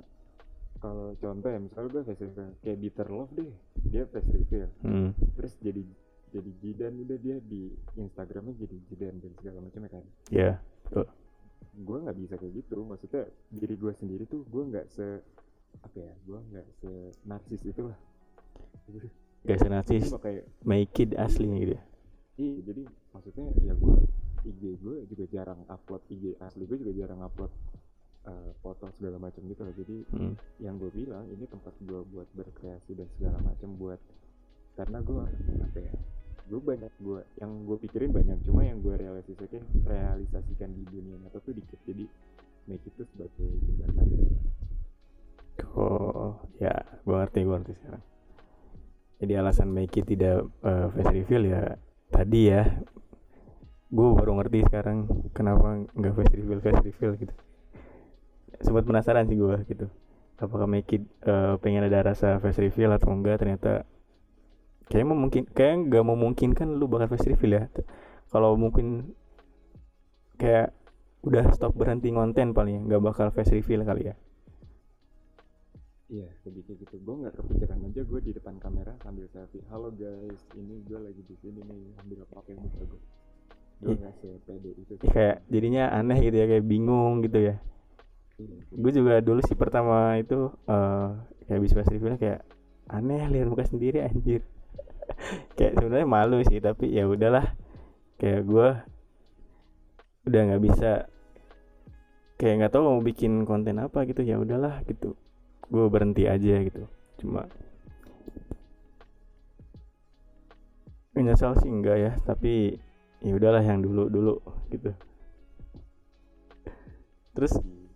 kalau 0.78 1.18
contoh 1.18 1.50
ya 1.50 1.58
misalnya 1.58 1.90
gue 1.90 2.04
face 2.06 2.22
reveal 2.22 2.50
kayak 2.62 2.78
Bitter 2.78 3.08
Love 3.10 3.34
deh 3.34 3.50
dia 3.90 4.06
face 4.06 4.30
reveal. 4.30 4.70
Hmm. 4.86 5.10
terus 5.34 5.58
jadi 5.58 5.82
jadi 6.30 6.52
jidan 6.62 6.94
udah 7.02 7.18
dia 7.18 7.42
di 7.42 7.74
Instagramnya 7.98 8.54
jadi 8.62 8.78
jidan 8.94 9.18
dan 9.18 9.32
segala 9.42 9.58
macam 9.66 9.82
ya 9.82 9.90
kan. 9.90 10.04
Ya 10.30 10.52
betul 10.86 11.08
gue 11.72 11.98
nggak 12.04 12.18
bisa 12.20 12.34
kayak 12.36 12.54
gitu. 12.60 12.84
Maksudnya 12.84 13.24
diri 13.50 13.76
gue 13.80 13.92
sendiri 13.96 14.24
tuh 14.28 14.44
gue 14.48 14.64
nggak 14.68 14.86
se 14.92 15.08
apa 15.82 15.98
ya 15.98 16.14
gue 16.28 16.40
nggak 16.52 16.68
se 16.84 16.92
narsis 17.24 17.62
itu 17.64 17.82
lah. 17.88 18.00
Gak 19.44 19.60
senarsis. 19.60 20.08
Cuma 20.08 20.24
kayak 20.24 20.48
make 20.64 20.96
it 21.04 21.20
asli 21.20 21.44
gitu 21.44 21.76
ya? 21.76 21.84
Iya 22.40 22.58
jadi 22.64 22.82
maksudnya 23.12 23.48
ya 23.60 23.76
gue 23.76 23.96
IG 24.44 24.62
gue 24.80 24.98
juga 25.08 25.26
jarang 25.32 25.62
upload 25.68 26.04
IG 26.12 26.40
asli 26.40 26.64
gue 26.68 26.78
juga 26.80 26.94
jarang 26.96 27.24
upload 27.24 27.52
eh, 28.28 28.52
foto 28.60 28.88
segala 28.96 29.20
macam 29.20 29.44
gitu 29.48 29.62
loh 29.64 29.76
jadi 29.76 29.96
hmm. 30.16 30.34
yang 30.60 30.76
gue 30.80 30.92
bilang 30.92 31.28
ini 31.32 31.48
tempat 31.48 31.76
gue 31.80 32.02
buat 32.12 32.28
berkreasi 32.36 32.96
dan 32.96 33.08
segala 33.16 33.40
macam 33.44 33.70
buat 33.80 34.00
karena 34.74 35.00
gue 35.06 35.24
apa 35.64 35.80
ya 35.80 35.94
gue 36.44 36.60
banyak 36.60 36.94
gue 37.00 37.20
yang 37.40 37.52
gue 37.64 37.78
pikirin 37.88 38.12
banyak. 38.12 38.38
Cuma 38.44 38.68
yang 38.68 38.84
gue 38.84 38.96
realisasikan 39.00 39.64
realisasikan 39.88 40.70
di 40.76 40.84
dunia 40.92 41.16
nyata 41.24 41.40
tuh 41.40 41.56
dikit. 41.56 41.80
Jadi 41.88 42.06
make 42.68 42.84
itu 42.84 43.02
sebagai 43.16 43.48
jembatan. 43.64 44.08
Oh 45.74 46.44
ya 46.60 46.74
gue 47.04 47.16
ngerti 47.16 47.40
gue 47.46 47.56
ngerti 47.56 47.74
sekarang. 47.80 48.04
Jadi 49.24 49.34
alasan 49.40 49.70
make 49.72 49.96
it 49.96 50.06
tidak 50.10 50.44
eh, 50.68 50.88
face 50.92 51.14
reveal 51.16 51.44
ya 51.48 51.62
tadi 52.12 52.42
ya. 52.52 52.64
Gue 53.94 54.08
baru 54.18 54.42
ngerti 54.42 54.68
sekarang 54.68 55.08
kenapa 55.32 55.86
nggak 55.96 56.14
face 56.18 56.34
reveal 56.36 56.60
face 56.60 56.82
reveal 56.84 57.12
gitu. 57.18 57.34
Sempat 58.60 58.84
penasaran 58.84 59.28
sih 59.28 59.40
gue 59.40 59.56
gitu. 59.70 59.88
Apakah 60.44 60.68
make 60.68 60.92
it 60.92 61.04
eh, 61.24 61.56
pengen 61.64 61.88
ada 61.88 62.12
rasa 62.12 62.42
face 62.44 62.60
reveal 62.60 62.92
atau 62.92 63.16
enggak? 63.16 63.40
Ternyata 63.40 63.88
kayak 64.90 65.06
mungkin 65.10 65.44
kayak 65.58 65.76
nggak 65.90 66.06
memungkinkan 66.12 66.68
lu 66.80 66.86
bakal 66.92 67.08
face 67.12 67.28
reveal 67.32 67.54
ya. 67.60 67.64
Kalau 68.32 68.52
mungkin 68.64 69.14
kayak 70.42 70.68
udah 71.28 71.46
stop 71.56 71.74
berhenti 71.80 72.10
ngonten 72.12 72.52
paling 72.58 72.74
ya 72.78 72.82
nggak 72.88 73.04
bakal 73.08 73.28
face 73.36 73.54
reveal 73.58 73.82
kali 73.90 74.04
ya. 74.12 74.16
Iya 76.14 76.28
lebih 76.46 76.62
kayak 76.68 76.78
gitu 76.86 76.96
gue 77.06 77.16
nggak 77.22 77.36
kepikiran 77.40 77.80
aja 77.90 78.02
gue 78.10 78.20
di 78.28 78.32
depan 78.38 78.56
kamera 78.64 78.94
sambil 79.04 79.26
selfie. 79.34 79.64
Halo 79.72 79.90
guys 80.02 80.42
ini 80.60 80.76
gue 80.88 81.00
lagi 81.06 81.22
di 81.30 81.36
sini 81.42 81.60
nih 81.70 81.82
ambil 82.04 82.20
pakai 82.30 82.54
muka 82.60 82.82
gue 82.92 83.02
gue 83.84 83.94
Ih. 83.94 84.00
nggak 84.00 84.14
sepede 84.22 84.72
itu 84.84 84.94
Ya, 85.04 85.10
kayak 85.14 85.36
jadinya 85.54 85.84
aneh 86.00 86.18
gitu 86.26 86.38
ya 86.42 86.46
kayak 86.52 86.66
bingung 86.72 87.14
gitu 87.26 87.40
ya. 87.50 87.56
Iya, 88.42 88.58
gue 88.82 88.92
juga 88.98 89.14
dulu 89.28 89.40
sih 89.48 89.58
pertama 89.58 90.18
itu 90.24 90.50
eh 90.70 91.10
kayak 91.48 91.62
face 91.76 91.92
reveal 91.96 92.16
kayak 92.22 92.40
aneh 92.98 93.22
lihat 93.34 93.48
muka 93.52 93.66
sendiri 93.66 93.98
anjir 94.04 94.42
kayak 95.58 95.80
sebenarnya 95.80 96.08
malu 96.10 96.40
sih 96.46 96.60
tapi 96.60 96.94
ya 96.94 97.08
udahlah. 97.08 97.56
Kayak 98.18 98.42
gue 98.48 98.68
udah 100.24 100.42
nggak 100.48 100.64
bisa 100.64 100.92
kayak 102.40 102.56
nggak 102.64 102.72
tahu 102.72 102.84
mau 102.88 103.02
bikin 103.04 103.44
konten 103.44 103.80
apa 103.80 104.08
gitu 104.08 104.22
ya 104.24 104.40
udahlah 104.40 104.84
gitu. 104.88 105.16
Gue 105.68 105.86
berhenti 105.90 106.28
aja 106.28 106.60
gitu. 106.64 106.88
Cuma 107.20 107.48
menyesal 111.14 111.54
sih 111.62 111.70
enggak 111.70 111.98
ya 112.02 112.12
tapi 112.26 112.82
ya 113.22 113.34
udahlah 113.38 113.62
yang 113.62 113.80
dulu 113.80 114.10
dulu 114.10 114.36
gitu. 114.74 114.92
Terus? 117.34 117.54
Di- 117.62 117.90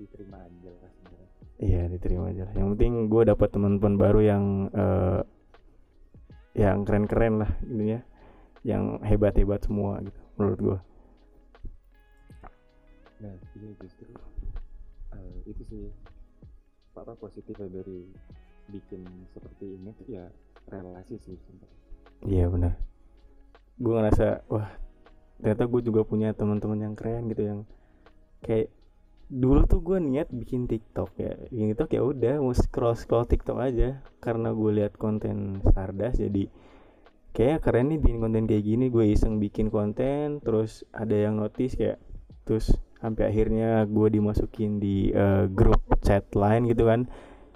diterima 0.00 0.40
aja 0.40 0.70
lah 0.72 0.92
Iya 1.58 1.90
diterima 1.90 2.30
aja 2.30 2.46
lah. 2.46 2.54
Yang 2.54 2.68
penting 2.76 2.92
gue 3.10 3.22
dapat 3.26 3.48
teman-teman 3.50 3.94
baru 3.98 4.20
yang 4.22 4.44
eh, 4.70 5.20
yang 6.58 6.82
keren-keren 6.82 7.46
lah 7.46 7.52
gitu 7.62 7.84
ya, 7.86 8.00
yang 8.66 8.98
hebat-hebat 9.06 9.62
semua 9.62 10.02
gitu 10.02 10.20
menurut 10.34 10.60
gue. 10.60 10.78
nah 13.18 13.34
iya 13.58 13.70
justru 13.82 14.14
eh, 15.10 15.36
itu 15.50 15.62
sih 15.66 15.90
apa 16.94 17.18
positifnya 17.18 17.66
dari 17.82 18.06
bikin 18.70 19.02
seperti 19.34 19.74
ini 19.74 19.90
tuh 19.98 20.06
ya 20.06 20.26
relasi 20.70 21.18
sih 21.18 21.34
sebenarnya 21.34 21.78
Iya 22.26 22.50
benar. 22.50 22.74
Gue 23.78 23.94
ngerasa 23.94 24.42
wah 24.50 24.66
ternyata 25.38 25.70
gue 25.70 25.80
juga 25.86 26.02
punya 26.02 26.34
teman-teman 26.34 26.82
yang 26.82 26.94
keren 26.98 27.30
gitu 27.30 27.42
yang 27.46 27.60
kayak 28.42 28.74
dulu 29.28 29.68
tuh 29.68 29.84
gue 29.84 30.00
niat 30.00 30.32
bikin 30.32 30.64
TikTok 30.64 31.12
ya. 31.20 31.36
Bikin 31.52 31.76
TikTok 31.76 31.90
ya 31.92 32.02
udah 32.02 32.34
mau 32.40 32.56
scroll 32.56 32.96
scroll 32.96 33.28
TikTok 33.28 33.60
aja. 33.60 34.00
Karena 34.24 34.56
gue 34.56 34.70
lihat 34.72 34.96
konten 34.96 35.60
Stardust 35.68 36.18
jadi 36.24 36.48
kayak 37.36 37.62
keren 37.62 37.92
nih 37.92 38.00
bikin 38.00 38.18
konten 38.24 38.48
kayak 38.48 38.64
gini. 38.64 38.88
Gue 38.88 39.12
iseng 39.12 39.36
bikin 39.36 39.68
konten 39.68 40.40
terus 40.40 40.88
ada 40.96 41.12
yang 41.12 41.36
notice 41.36 41.76
kayak 41.76 42.00
terus 42.48 42.72
sampai 42.98 43.30
akhirnya 43.30 43.84
gue 43.84 44.08
dimasukin 44.10 44.80
di 44.80 45.12
eh, 45.12 45.44
grup 45.52 45.84
chat 46.00 46.24
lain 46.32 46.64
gitu 46.66 46.88
kan. 46.88 47.06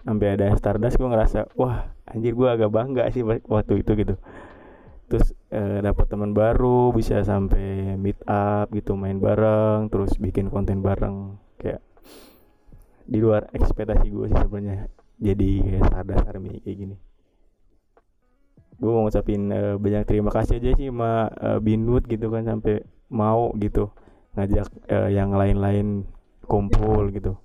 Sampai 0.04 0.36
ada 0.36 0.52
Stardust 0.60 1.00
gue 1.00 1.08
ngerasa 1.08 1.56
wah 1.56 1.88
anjir 2.04 2.36
gue 2.36 2.48
agak 2.52 2.68
bangga 2.68 3.08
sih 3.08 3.24
waktu 3.24 3.80
itu 3.80 3.96
gitu. 3.96 4.14
Terus 5.08 5.32
eh, 5.48 5.80
dapat 5.80 6.04
teman 6.04 6.36
baru 6.36 6.92
bisa 6.92 7.24
sampai 7.24 7.96
meet 7.96 8.20
up 8.28 8.68
gitu 8.76 8.92
main 8.92 9.16
bareng 9.16 9.88
terus 9.88 10.20
bikin 10.20 10.52
konten 10.52 10.84
bareng 10.84 11.41
kayak 11.62 11.82
di 13.06 13.18
luar 13.18 13.46
ekspektasi 13.54 14.06
gue 14.10 14.26
sih 14.30 14.40
sebenarnya. 14.42 14.90
Jadi 15.22 15.50
kayak 15.62 15.84
Stardust 15.86 16.26
Army 16.26 16.58
kayak 16.58 16.76
gini. 16.76 16.96
Gue 18.82 18.90
mau 18.90 19.06
ngucapin 19.06 19.42
eh, 19.54 19.74
banyak 19.78 20.02
terima 20.10 20.30
kasih 20.34 20.58
aja 20.58 20.70
sih 20.74 20.90
sama 20.90 21.30
eh, 21.38 21.58
Binwood 21.62 22.10
gitu 22.10 22.26
kan 22.34 22.42
sampai 22.42 22.82
mau 23.12 23.54
gitu 23.60 23.94
ngajak 24.34 24.66
eh, 24.90 25.10
yang 25.14 25.30
lain-lain 25.30 26.02
kumpul 26.46 27.14
gitu. 27.14 27.38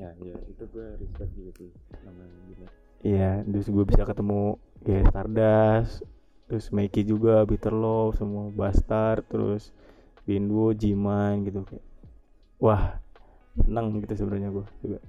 Ya 0.00 0.16
ya 0.16 0.36
itu 0.48 0.64
gue 0.72 0.86
respect 0.96 1.30
sih 1.36 1.68
sama 2.00 2.24
gimana 2.48 2.72
Iya, 3.00 3.44
terus 3.48 3.66
gue 3.68 3.84
bisa 3.84 4.04
ketemu 4.04 4.60
kayak 4.84 5.08
Stardust, 5.08 6.04
terus 6.48 6.68
Mikey 6.68 7.04
juga, 7.04 7.44
Bitter 7.48 7.72
Love, 7.72 8.20
semua 8.20 8.52
Bastard, 8.52 9.24
terus 9.28 9.72
Windu, 10.28 10.76
Jiman 10.76 11.44
gitu 11.48 11.64
kayak. 11.64 11.89
Wah, 12.60 13.00
seneng 13.56 14.04
gitu 14.04 14.12
sebenarnya 14.20 14.52
gue 14.52 14.66
juga. 14.84 15.00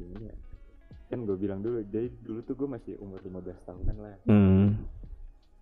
ya 0.00 0.32
kan 1.12 1.26
gue 1.26 1.36
bilang 1.36 1.60
dulu 1.60 1.84
jadi 1.90 2.08
dulu 2.24 2.40
tuh 2.46 2.54
gue 2.56 2.68
masih 2.70 2.94
umur 3.04 3.20
15 3.20 3.68
tahunan 3.68 3.96
lah. 4.00 4.16
Hmm, 4.24 4.80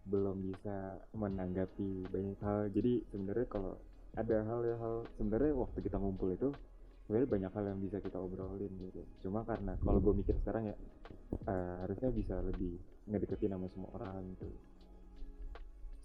belum 0.07 0.47
bisa 0.47 1.03
menanggapi 1.19 2.07
banyak 2.07 2.39
hal. 2.39 2.71
Jadi 2.71 3.03
sebenarnya 3.11 3.47
kalau 3.51 3.75
ada 4.15 4.47
hal-hal 4.47 5.03
sebenarnya 5.19 5.53
waktu 5.59 5.79
kita 5.83 5.99
ngumpul 5.99 6.31
itu 6.31 6.55
sebenarnya 7.05 7.29
banyak 7.35 7.51
hal 7.51 7.65
yang 7.67 7.81
bisa 7.83 7.99
kita 7.99 8.23
obrolin 8.23 8.73
gitu. 8.79 9.03
Cuma 9.27 9.43
karena 9.43 9.75
kalau 9.83 9.99
gue 9.99 10.15
mikir 10.23 10.39
sekarang 10.47 10.71
ya 10.71 10.77
eh, 11.51 11.75
harusnya 11.83 12.15
bisa 12.15 12.39
lebih 12.47 12.79
ngedeketin 13.11 13.59
sama 13.59 13.67
semua 13.75 13.91
orang 13.99 14.23
gitu 14.39 14.68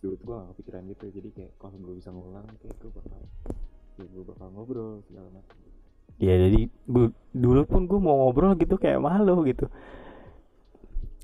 dulu 0.03 0.19
tuh 0.19 0.25
gue 0.27 0.35
gak 0.35 0.49
kepikiran 0.51 0.81
gitu. 0.91 1.05
Jadi 1.15 1.29
kayak 1.31 1.51
kalau 1.55 1.79
gue 1.79 1.95
bisa 1.95 2.11
ngulang 2.11 2.43
kayak 2.59 2.75
gue 2.75 2.91
bakal 2.91 3.19
ya 3.95 4.03
gue 4.03 4.23
bakal 4.27 4.47
ngobrol 4.51 4.99
segala 5.07 5.31
macam. 5.31 5.55
Ya 6.19 6.35
jadi 6.35 6.67
gue 6.67 7.07
dulu 7.31 7.61
pun 7.63 7.87
gue 7.87 7.99
mau 8.03 8.27
ngobrol 8.27 8.59
gitu 8.59 8.75
kayak 8.75 8.99
malu 8.99 9.47
gitu. 9.47 9.71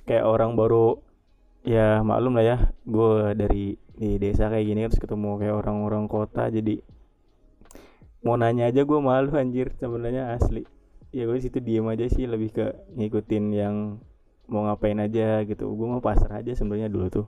Kayak 0.07 0.25
orang 0.25 0.55
baru 0.55 1.03
ya 1.67 1.99
maklum 2.01 2.39
lah 2.39 2.45
ya, 2.55 2.57
gue 2.87 3.35
dari 3.35 3.75
di 3.99 4.15
desa 4.15 4.47
kayak 4.47 4.63
gini 4.63 4.87
terus 4.87 5.03
ketemu 5.03 5.43
kayak 5.43 5.59
orang-orang 5.59 6.07
kota 6.07 6.47
jadi 6.47 6.79
mau 8.23 8.39
nanya 8.39 8.71
aja 8.71 8.87
gue 8.87 8.99
malu 9.03 9.35
anjir 9.35 9.75
sebenarnya 9.75 10.39
asli. 10.39 10.63
Ya 11.11 11.27
gue 11.27 11.37
situ 11.41 11.59
diem 11.59 11.85
aja 11.89 12.07
sih 12.07 12.25
lebih 12.25 12.55
ke 12.55 12.65
ngikutin 12.95 13.43
yang 13.53 13.75
mau 14.47 14.65
ngapain 14.65 14.97
aja 14.97 15.43
gitu. 15.45 15.67
Gue 15.75 15.87
mau 15.89 16.01
pasrah 16.01 16.41
aja 16.41 16.55
sebenarnya 16.55 16.89
dulu 16.89 17.07
tuh 17.11 17.27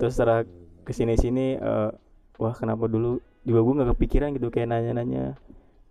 terus 0.00 0.16
setelah 0.16 0.48
ke 0.88 0.92
sini 0.96 1.14
sini 1.20 1.60
eh, 1.60 1.90
wah 2.40 2.54
kenapa 2.56 2.88
dulu? 2.88 3.20
Juga 3.44 3.60
gue 3.60 3.74
nggak 3.76 3.90
kepikiran 3.96 4.32
gitu 4.36 4.48
kayak 4.48 4.72
nanya-nanya 4.72 5.36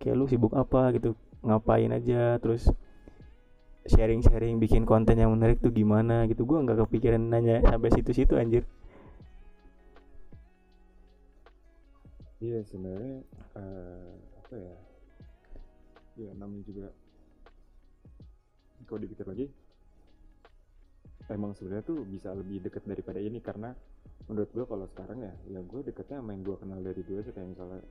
kayak 0.02 0.18
lu 0.18 0.26
sibuk 0.26 0.50
apa? 0.58 0.90
gitu. 0.98 1.14
Ngapain 1.46 1.94
aja? 1.94 2.36
Terus 2.42 2.66
sharing-sharing 3.86 4.58
bikin 4.58 4.82
konten 4.84 5.16
yang 5.16 5.30
menarik 5.30 5.62
tuh 5.62 5.70
gimana 5.70 6.26
gitu. 6.26 6.42
Gue 6.42 6.58
nggak 6.58 6.82
kepikiran 6.90 7.22
nanya 7.22 7.62
sampai 7.62 7.94
situ-situ 7.94 8.34
anjir. 8.34 8.66
Iya 12.42 12.66
sebenarnya 12.66 13.22
eh, 13.54 14.10
apa 14.42 14.54
ya? 14.58 14.74
Ya 16.18 16.30
namanya 16.34 16.66
juga 16.66 16.90
kalau 18.90 19.06
dipikir 19.06 19.22
lagi 19.22 19.46
emang 21.30 21.54
sebenarnya 21.54 21.86
tuh 21.86 22.02
bisa 22.02 22.34
lebih 22.34 22.58
dekat 22.66 22.82
daripada 22.82 23.22
ini 23.22 23.38
karena 23.38 23.70
menurut 24.30 24.50
gue 24.54 24.62
kalau 24.62 24.86
sekarang 24.94 25.18
ya 25.26 25.34
ya 25.50 25.60
gue 25.60 25.80
deketnya 25.82 26.22
sama 26.22 26.30
yang 26.30 26.42
gue 26.46 26.56
kenal 26.62 26.78
dari 26.78 27.02
dulu 27.02 27.18
aja 27.18 27.30
kayak 27.34 27.48
misalnya 27.50 27.82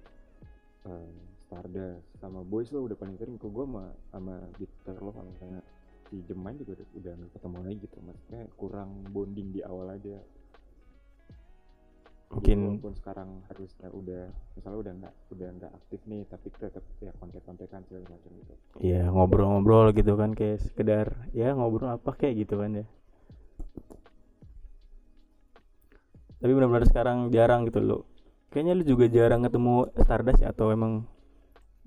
eh, 0.88 1.12
Stardust 1.50 2.06
sama 2.22 2.40
Boys 2.46 2.70
lo 2.72 2.86
udah 2.86 2.96
paling 2.96 3.18
sering. 3.18 3.36
Kok 3.36 3.52
gue 3.52 3.66
sama 3.68 3.86
sama 4.14 4.36
Bitter 4.56 4.96
lo 5.02 5.12
kalau 5.12 5.30
misalnya 5.34 5.62
si 6.08 6.22
Jemain 6.30 6.56
juga 6.56 6.80
udah 6.80 6.88
udah 6.96 7.14
ketemu 7.36 7.58
lagi 7.66 7.78
gitu. 7.84 7.98
Maksudnya 8.06 8.42
kurang 8.56 8.90
bonding 9.12 9.50
di 9.52 9.62
awal 9.66 9.92
aja. 9.92 10.18
Jadi 12.30 12.54
mungkin 12.54 12.60
walaupun 12.62 12.94
sekarang 12.94 13.30
harusnya 13.50 13.90
udah 13.90 14.24
misalnya 14.54 14.80
udah 14.86 14.94
nggak 15.02 15.16
udah 15.34 15.50
nggak 15.50 15.72
aktif 15.74 16.00
nih 16.06 16.22
tapi 16.30 16.48
tetap 16.62 16.86
ya 17.02 17.12
kontek-kontekan 17.18 17.82
segala 17.90 18.06
macam 18.06 18.32
gitu. 18.38 18.54
Ya 18.86 19.02
ngobrol-ngobrol 19.10 19.90
gitu 19.98 20.14
kan 20.14 20.38
kayak 20.38 20.62
sekedar 20.62 21.26
ya 21.34 21.58
ngobrol 21.58 21.90
apa 21.90 22.14
kayak 22.14 22.46
gitu 22.46 22.62
kan 22.62 22.86
ya 22.86 22.88
tapi 26.40 26.52
benar-benar 26.56 26.88
sekarang 26.88 27.18
jarang 27.30 27.68
gitu 27.68 27.80
lo 27.84 28.00
kayaknya 28.50 28.74
lu 28.74 28.84
juga 28.84 29.06
jarang 29.08 29.46
ketemu 29.46 29.94
Stardust 30.02 30.42
ya 30.42 30.50
atau 30.50 30.74
emang 30.74 31.06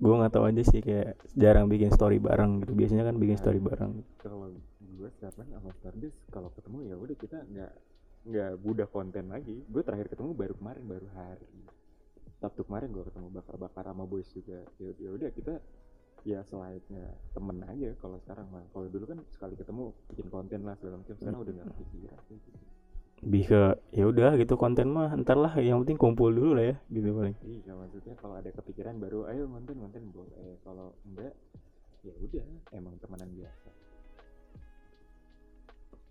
gue 0.03 0.15
nggak 0.19 0.33
tahu 0.35 0.45
aja 0.49 0.63
sih 0.67 0.83
kayak 0.83 1.15
jarang 1.37 1.71
bikin 1.71 1.87
story 1.93 2.19
bareng 2.19 2.59
gitu. 2.59 2.75
Biasanya 2.75 3.07
kan 3.07 3.15
bikin 3.15 3.37
story 3.39 3.59
bareng. 3.63 4.03
Kalau 4.19 4.51
gue 4.79 5.09
sekarang 5.19 5.47
sama 5.47 5.71
Stardust 5.79 6.17
kalau 6.27 6.49
ketemu 6.51 6.91
ya 6.91 6.95
udah 6.99 7.15
kita 7.15 7.37
nggak 7.47 7.71
nggak 8.23 8.51
budak 8.59 8.89
konten 8.91 9.31
lagi. 9.31 9.63
Gue 9.69 9.79
terakhir 9.79 10.11
ketemu 10.11 10.35
baru 10.35 10.53
kemarin 10.59 10.83
baru 10.83 11.07
hari. 11.15 11.47
Sabtu 12.43 12.67
kemarin 12.67 12.91
gue 12.91 13.03
ketemu 13.07 13.27
bakar 13.31 13.55
bakar 13.55 13.83
sama 13.87 14.03
boys 14.03 14.27
juga. 14.35 14.59
Ya 14.81 14.91
ya 14.97 15.09
udah 15.15 15.29
kita 15.31 15.53
ya 16.23 16.39
selayaknya 16.47 17.03
temen 17.35 17.57
aja 17.63 17.89
kalau 18.03 18.17
sekarang 18.23 18.47
mah. 18.51 18.67
Kalau 18.75 18.91
dulu 18.91 19.05
kan 19.07 19.19
sekali 19.31 19.55
ketemu 19.55 19.95
bikin 20.11 20.27
konten 20.27 20.59
lah 20.67 20.75
segala 20.79 20.99
macam. 20.99 21.15
Sekarang 21.15 21.39
udah 21.43 21.53
nggak 21.53 21.67
kepikiran. 21.79 22.19
kayak 22.27 22.39
gitu. 22.43 22.59
Lebih 23.23 23.43
ke 23.47 23.61
ya 23.95 24.03
udah 24.03 24.35
gitu 24.35 24.59
konten 24.59 24.91
mah 24.91 25.15
ntar 25.23 25.39
lah 25.39 25.55
yang 25.55 25.79
penting 25.87 25.95
kumpul 25.95 26.27
dulu 26.27 26.59
lah 26.59 26.71
ya 26.71 26.75
gitu 26.91 27.15
paling. 27.15 27.35
Iya 27.47 27.71
maksudnya 27.71 28.13
kalau 28.19 28.35
ada 28.35 28.51
kepikiran 28.51 28.99
baru 28.99 29.31
ayo 29.31 29.47
konten 29.47 29.79
konten 29.79 30.03
boleh. 30.11 30.59
Kalau 30.67 30.91
enggak 31.07 31.31
ya 32.03 32.13
udah 32.19 32.45
emang 32.75 32.99
temenan 32.99 33.31
biasa. 33.31 33.69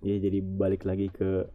Ya 0.03 0.17
jadi 0.19 0.39
balik 0.41 0.89
lagi 0.89 1.13
ke 1.13 1.47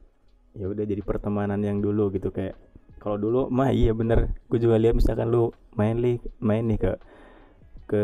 ya 0.54 0.66
udah 0.70 0.86
jadi 0.86 1.02
pertemanan 1.02 1.62
yang 1.66 1.82
dulu 1.82 2.14
gitu 2.14 2.30
kayak 2.30 2.54
kalau 2.98 3.18
dulu 3.18 3.42
mah 3.50 3.70
iya 3.74 3.94
bener 3.94 4.34
gue 4.50 4.60
juga 4.62 4.78
lihat 4.82 4.98
misalkan 4.98 5.30
lu 5.30 5.54
main 5.78 6.02
li 6.02 6.18
main 6.42 6.66
nih 6.66 6.82
ke 6.82 6.92
ke 7.88 8.04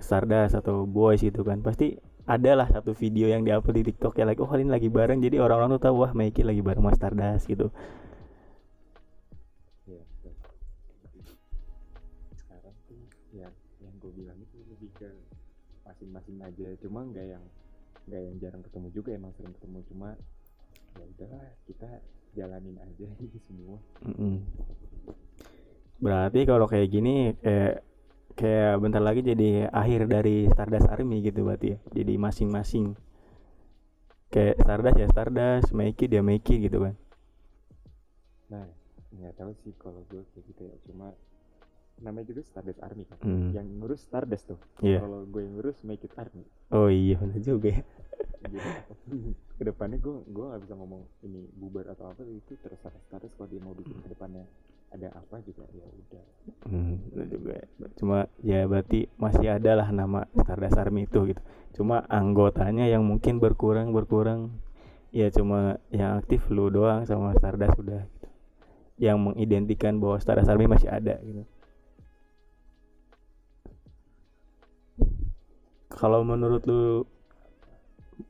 Stardust 0.00 0.56
atau 0.56 0.88
Boys 0.88 1.20
gitu 1.20 1.44
kan 1.44 1.60
pasti 1.60 2.00
ada 2.30 2.62
lah 2.62 2.68
satu 2.70 2.94
video 2.94 3.26
yang 3.26 3.42
diupload 3.42 3.82
di 3.82 3.84
TikTok 3.90 4.14
ya 4.14 4.22
like 4.22 4.38
oh 4.38 4.46
ini 4.54 4.70
lagi 4.70 4.86
bareng. 4.86 5.18
Jadi 5.18 5.42
orang-orang 5.42 5.74
tuh 5.74 5.90
tahu 5.90 6.06
wah 6.06 6.14
Mikey 6.14 6.46
lagi 6.46 6.62
bareng 6.62 6.86
sama 6.86 6.94
Stardust 6.94 7.50
gitu. 7.50 7.74
Ya 9.90 9.98
sekarang 12.38 12.76
tuh 12.86 13.02
ya 13.34 13.50
yang 13.82 13.94
gue 13.98 14.12
bilang 14.14 14.38
itu 14.38 14.62
lebih 14.70 14.94
ke 14.94 15.10
masing-masing 15.82 16.38
aja. 16.38 16.66
Cuma 16.78 17.02
nggak 17.02 17.26
yang 17.34 17.42
nggak 18.06 18.22
yang 18.22 18.36
jarang 18.38 18.62
ketemu 18.62 18.88
juga 18.94 19.10
emang 19.18 19.34
sering 19.34 19.54
ketemu. 19.58 19.78
Cuma 19.90 20.08
ya 20.94 21.04
udahlah 21.18 21.44
kita 21.66 21.90
jalanin 22.38 22.78
aja 22.78 23.06
ini 23.26 23.38
semua. 23.42 23.76
Mm-mm. 24.06 24.38
berarti 26.00 26.48
kalau 26.48 26.64
kayak 26.64 26.88
gini 26.88 27.36
kayak 27.44 27.84
kayak 28.34 28.78
bentar 28.80 29.02
lagi 29.02 29.20
jadi 29.24 29.70
akhir 29.70 30.06
dari 30.06 30.46
Stardust 30.50 30.88
Army 30.90 31.22
gitu 31.24 31.46
berarti 31.46 31.76
ya. 31.76 31.78
Jadi 31.94 32.14
masing-masing. 32.16 32.94
Kayak 34.30 34.62
Stardust 34.62 34.98
ya 34.98 35.06
Stardust 35.10 35.68
Mikey 35.74 36.06
dia 36.06 36.22
Mikey 36.22 36.62
gitu 36.62 36.86
kan. 36.86 36.94
Nah 38.50 38.66
nggak 39.10 39.34
tahu 39.36 39.52
sih 39.66 39.74
kalau 39.78 40.06
gue 40.06 40.22
kayak 40.34 40.44
gitu 40.54 40.62
ya. 40.70 40.76
Cuma 40.86 41.12
namanya 42.00 42.26
juga 42.30 42.40
Stardust 42.46 42.80
Army 42.80 43.04
kan. 43.04 43.18
Hmm. 43.20 43.50
yang 43.52 43.66
ngurus 43.82 44.06
Stardust 44.06 44.54
tuh. 44.54 44.60
Iya. 44.80 45.02
kalau 45.02 45.26
gue 45.26 45.40
yang 45.42 45.54
ngurus 45.58 45.78
Make 45.82 46.06
It 46.06 46.14
Army. 46.14 46.46
Oh 46.70 46.88
iya 46.88 47.18
benar 47.18 47.42
juga 47.42 47.74
ya. 47.74 47.82
Jadi, 48.40 48.56
ke 49.58 49.62
depannya 49.66 49.98
gue 50.00 50.14
gue 50.30 50.44
nggak 50.48 50.62
bisa 50.64 50.74
ngomong 50.78 51.02
ini 51.26 51.44
bubar 51.58 51.92
atau 51.92 52.14
apa 52.14 52.24
itu 52.24 52.56
terserah 52.62 52.96
Stardust 53.10 53.34
kalau 53.36 53.48
dia 53.50 53.60
mau 53.60 53.76
bikin 53.76 53.98
ke 54.00 54.08
depannya 54.08 54.46
ada 54.90 55.14
apa 55.14 55.38
juga 55.46 55.62
ya 55.70 55.86
udah. 55.86 56.24
Hmm, 56.66 56.98
benar 57.14 57.26
juga 57.30 57.52
ya. 57.54 57.66
cuma 57.94 58.18
ya 58.42 58.60
berarti 58.66 59.06
masih 59.14 59.46
ada 59.46 59.78
lah 59.78 59.88
nama 59.94 60.26
Stardust 60.34 60.78
Army 60.78 61.06
itu 61.06 61.30
gitu. 61.30 61.42
Cuma 61.78 62.02
anggotanya 62.10 62.90
yang 62.90 63.06
mungkin 63.06 63.38
berkurang 63.38 63.94
berkurang 63.94 64.50
ya 65.14 65.30
cuma 65.30 65.78
yang 65.94 66.18
aktif 66.18 66.42
lu 66.50 66.70
doang 66.74 67.06
sama 67.06 67.38
Stardust 67.38 67.78
udah 67.78 68.02
gitu. 68.02 68.28
Yang 68.98 69.16
mengidentikan 69.22 70.02
bahwa 70.02 70.18
Stardust 70.18 70.50
Army 70.50 70.66
masih 70.66 70.90
ada 70.90 71.22
gitu. 71.22 71.46
Kalau 75.86 76.26
menurut 76.26 76.66
lu 76.66 77.06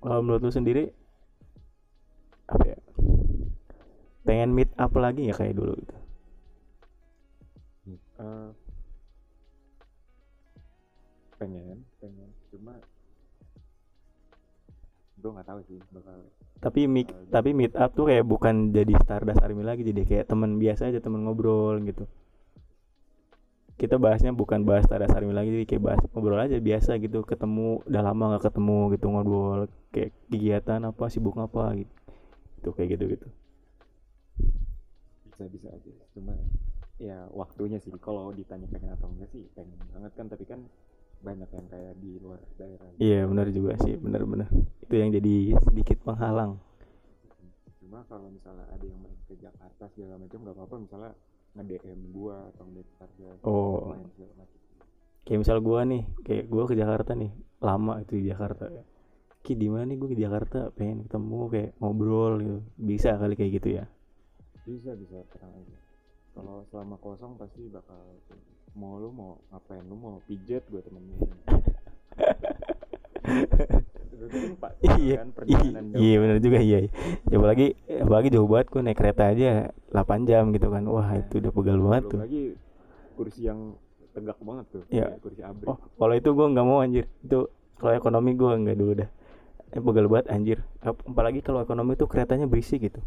kalau 0.05 0.21
menurut 0.21 0.45
lu 0.45 0.53
sendiri 0.53 0.93
apa 2.53 2.77
ya? 2.77 2.79
Pengen 4.29 4.53
meet 4.53 4.69
up 4.77 4.93
lagi 5.01 5.25
ya 5.25 5.33
kayak 5.33 5.57
dulu 5.57 5.73
gitu 5.81 6.00
Eh, 8.21 8.51
pengen 11.41 11.81
pengen. 11.97 12.29
Cuma 12.53 12.77
gue 15.21 15.31
nggak 15.37 15.49
tahu 15.53 15.61
sih 15.69 15.77
bakal 15.93 16.17
tapi 16.65 16.89
meet 16.89 17.09
tapi 17.29 17.53
meet 17.53 17.77
up 17.77 17.93
tuh 17.93 18.09
kayak 18.09 18.25
bukan 18.25 18.73
jadi 18.73 18.93
Stardust 19.05 19.41
Army 19.41 19.65
lagi 19.65 19.85
jadi 19.85 20.05
kayak 20.05 20.29
teman 20.29 20.61
biasa 20.61 20.93
aja 20.93 21.01
teman 21.01 21.25
ngobrol 21.25 21.81
gitu. 21.89 22.05
Kita 23.81 23.97
bahasnya 23.97 24.37
bukan 24.37 24.69
bahas 24.69 24.85
Stardust 24.85 25.17
Army 25.17 25.33
lagi 25.33 25.49
jadi 25.57 25.65
kayak 25.65 25.83
bahas 25.85 26.01
ngobrol 26.13 26.37
aja 26.37 26.61
biasa 26.61 27.01
gitu. 27.01 27.25
Ketemu 27.25 27.89
udah 27.89 28.03
lama 28.05 28.37
nggak 28.37 28.45
ketemu 28.53 28.79
gitu 28.93 29.07
ngobrol. 29.09 29.61
Kayak 29.89 30.13
kegiatan 30.29 30.81
apa 30.85 31.05
sibuk 31.09 31.37
apa 31.41 31.73
gitu. 31.81 31.93
Itu 32.61 32.69
kayak 32.77 33.01
gitu 33.01 33.05
gitu 33.17 33.29
bisa 35.41 35.57
bisa 35.57 35.69
aja 35.73 35.93
cuma 36.13 36.37
ya 37.01 37.27
waktunya 37.33 37.81
sih. 37.81 37.91
Kalau 37.99 38.29
ditanya 38.37 38.69
pengen 38.69 38.93
atau 38.93 39.09
enggak 39.09 39.33
sih 39.33 39.49
pengen 39.57 39.81
banget 39.91 40.13
kan 40.15 40.27
tapi 40.29 40.45
kan 40.45 40.61
banyak 41.21 41.49
yang 41.53 41.67
kayak 41.69 41.95
di 42.01 42.21
luar 42.21 42.41
daerah. 42.61 42.89
Iya 43.01 43.25
benar 43.25 43.49
juga 43.53 43.73
sih 43.81 43.97
benar-benar 43.97 44.49
itu 44.85 44.95
yang 44.95 45.11
jadi 45.11 45.35
sedikit 45.65 45.99
penghalang 46.05 46.61
cuma 47.81 48.07
kalau 48.07 48.31
misalnya 48.31 48.71
ada 48.71 48.87
yang 48.87 49.03
main 49.03 49.19
ke 49.27 49.35
Jakarta 49.35 49.91
segala 49.91 50.15
macam 50.15 50.39
nggak 50.47 50.55
apa-apa. 50.55 50.77
Misalnya 50.79 51.13
nge 51.59 51.65
DM 51.67 52.01
gua 52.15 52.37
atau 52.55 52.65
nge 52.71 52.83
DM 53.19 53.37
Oh. 53.43 53.91
main 53.91 54.07
segala 54.15 54.33
macam. 54.39 54.59
Kayak 55.27 55.39
misal 55.43 55.59
gua 55.59 55.81
nih 55.83 56.03
kayak 56.23 56.45
gua 56.47 56.65
ke 56.71 56.75
Jakarta 56.79 57.13
nih 57.19 57.33
lama 57.59 57.99
itu 57.99 58.13
di 58.15 58.25
Jakarta. 58.31 58.65
Ki 59.41 59.57
di 59.57 59.73
mana 59.73 59.89
nih 59.89 59.97
gue 59.97 60.09
ke 60.13 60.19
Jakarta? 60.21 60.69
Pengen 60.77 61.09
ketemu 61.09 61.49
kayak 61.49 61.71
ngobrol 61.81 62.33
gitu. 62.45 62.59
Bisa 62.77 63.17
kali 63.17 63.35
kayak 63.41 63.53
gitu 63.57 63.69
ya? 63.73 63.85
Bisa 64.69 64.93
bisa 64.93 65.25
tenang 65.33 65.65
aja 65.65 65.90
kalau 66.41 66.65
selama 66.73 66.97
kosong 67.05 67.37
pasti 67.37 67.69
bakal 67.69 68.01
mau 68.73 68.97
lu 68.97 69.13
mau 69.13 69.37
ngapain? 69.53 69.85
Lu 69.85 69.97
mau 70.01 70.17
pijet 70.25 70.65
Itu 70.65 70.81
kan 74.25 74.53
pak 74.57 74.73
iya 74.81 75.17
kan 75.21 75.29
iya 75.29 75.37
perjalanan 75.37 75.85
iya 75.97 76.17
benar 76.21 76.39
juga 76.41 76.59
iya 76.61 76.79
ya, 76.85 77.37
apalagi 77.37 77.67
apalagi 77.89 78.29
jauh 78.33 78.49
banget 78.49 78.67
gue 78.73 78.81
naik 78.85 78.99
kereta 78.99 79.23
aja 79.33 79.69
8 79.93 80.29
jam 80.29 80.49
gitu 80.57 80.69
kan. 80.73 80.85
Wah 80.89 81.09
itu 81.21 81.45
udah 81.45 81.53
pegal 81.53 81.77
banget 81.81 82.03
tuh. 82.09 82.19
lagi 82.21 82.43
kursi 83.17 83.41
yang 83.45 83.77
tegak 84.17 84.41
banget 84.41 84.65
tuh. 84.73 84.83
Iya. 84.89 85.13
kayak 85.13 85.21
kursi 85.21 85.41
abri 85.45 85.69
oh 85.69 85.79
kalau 86.01 86.15
itu 86.17 86.29
gue 86.33 86.47
nggak 86.57 86.67
mau 86.67 86.79
anjir. 86.81 87.05
Itu 87.21 87.53
kalau 87.77 87.93
ekonomi 87.97 88.33
gue 88.33 88.51
nggak 88.65 88.77
dulu 88.81 88.93
dah. 89.05 89.09
Eh, 89.77 89.81
pegal 89.81 90.07
banget 90.09 90.27
anjir. 90.33 90.59
Ap- 90.81 91.05
apalagi 91.05 91.41
kalau 91.45 91.61
ekonomi 91.61 92.01
tuh 92.01 92.09
keretanya 92.09 92.49
berisik 92.49 92.81
gitu. 92.81 93.01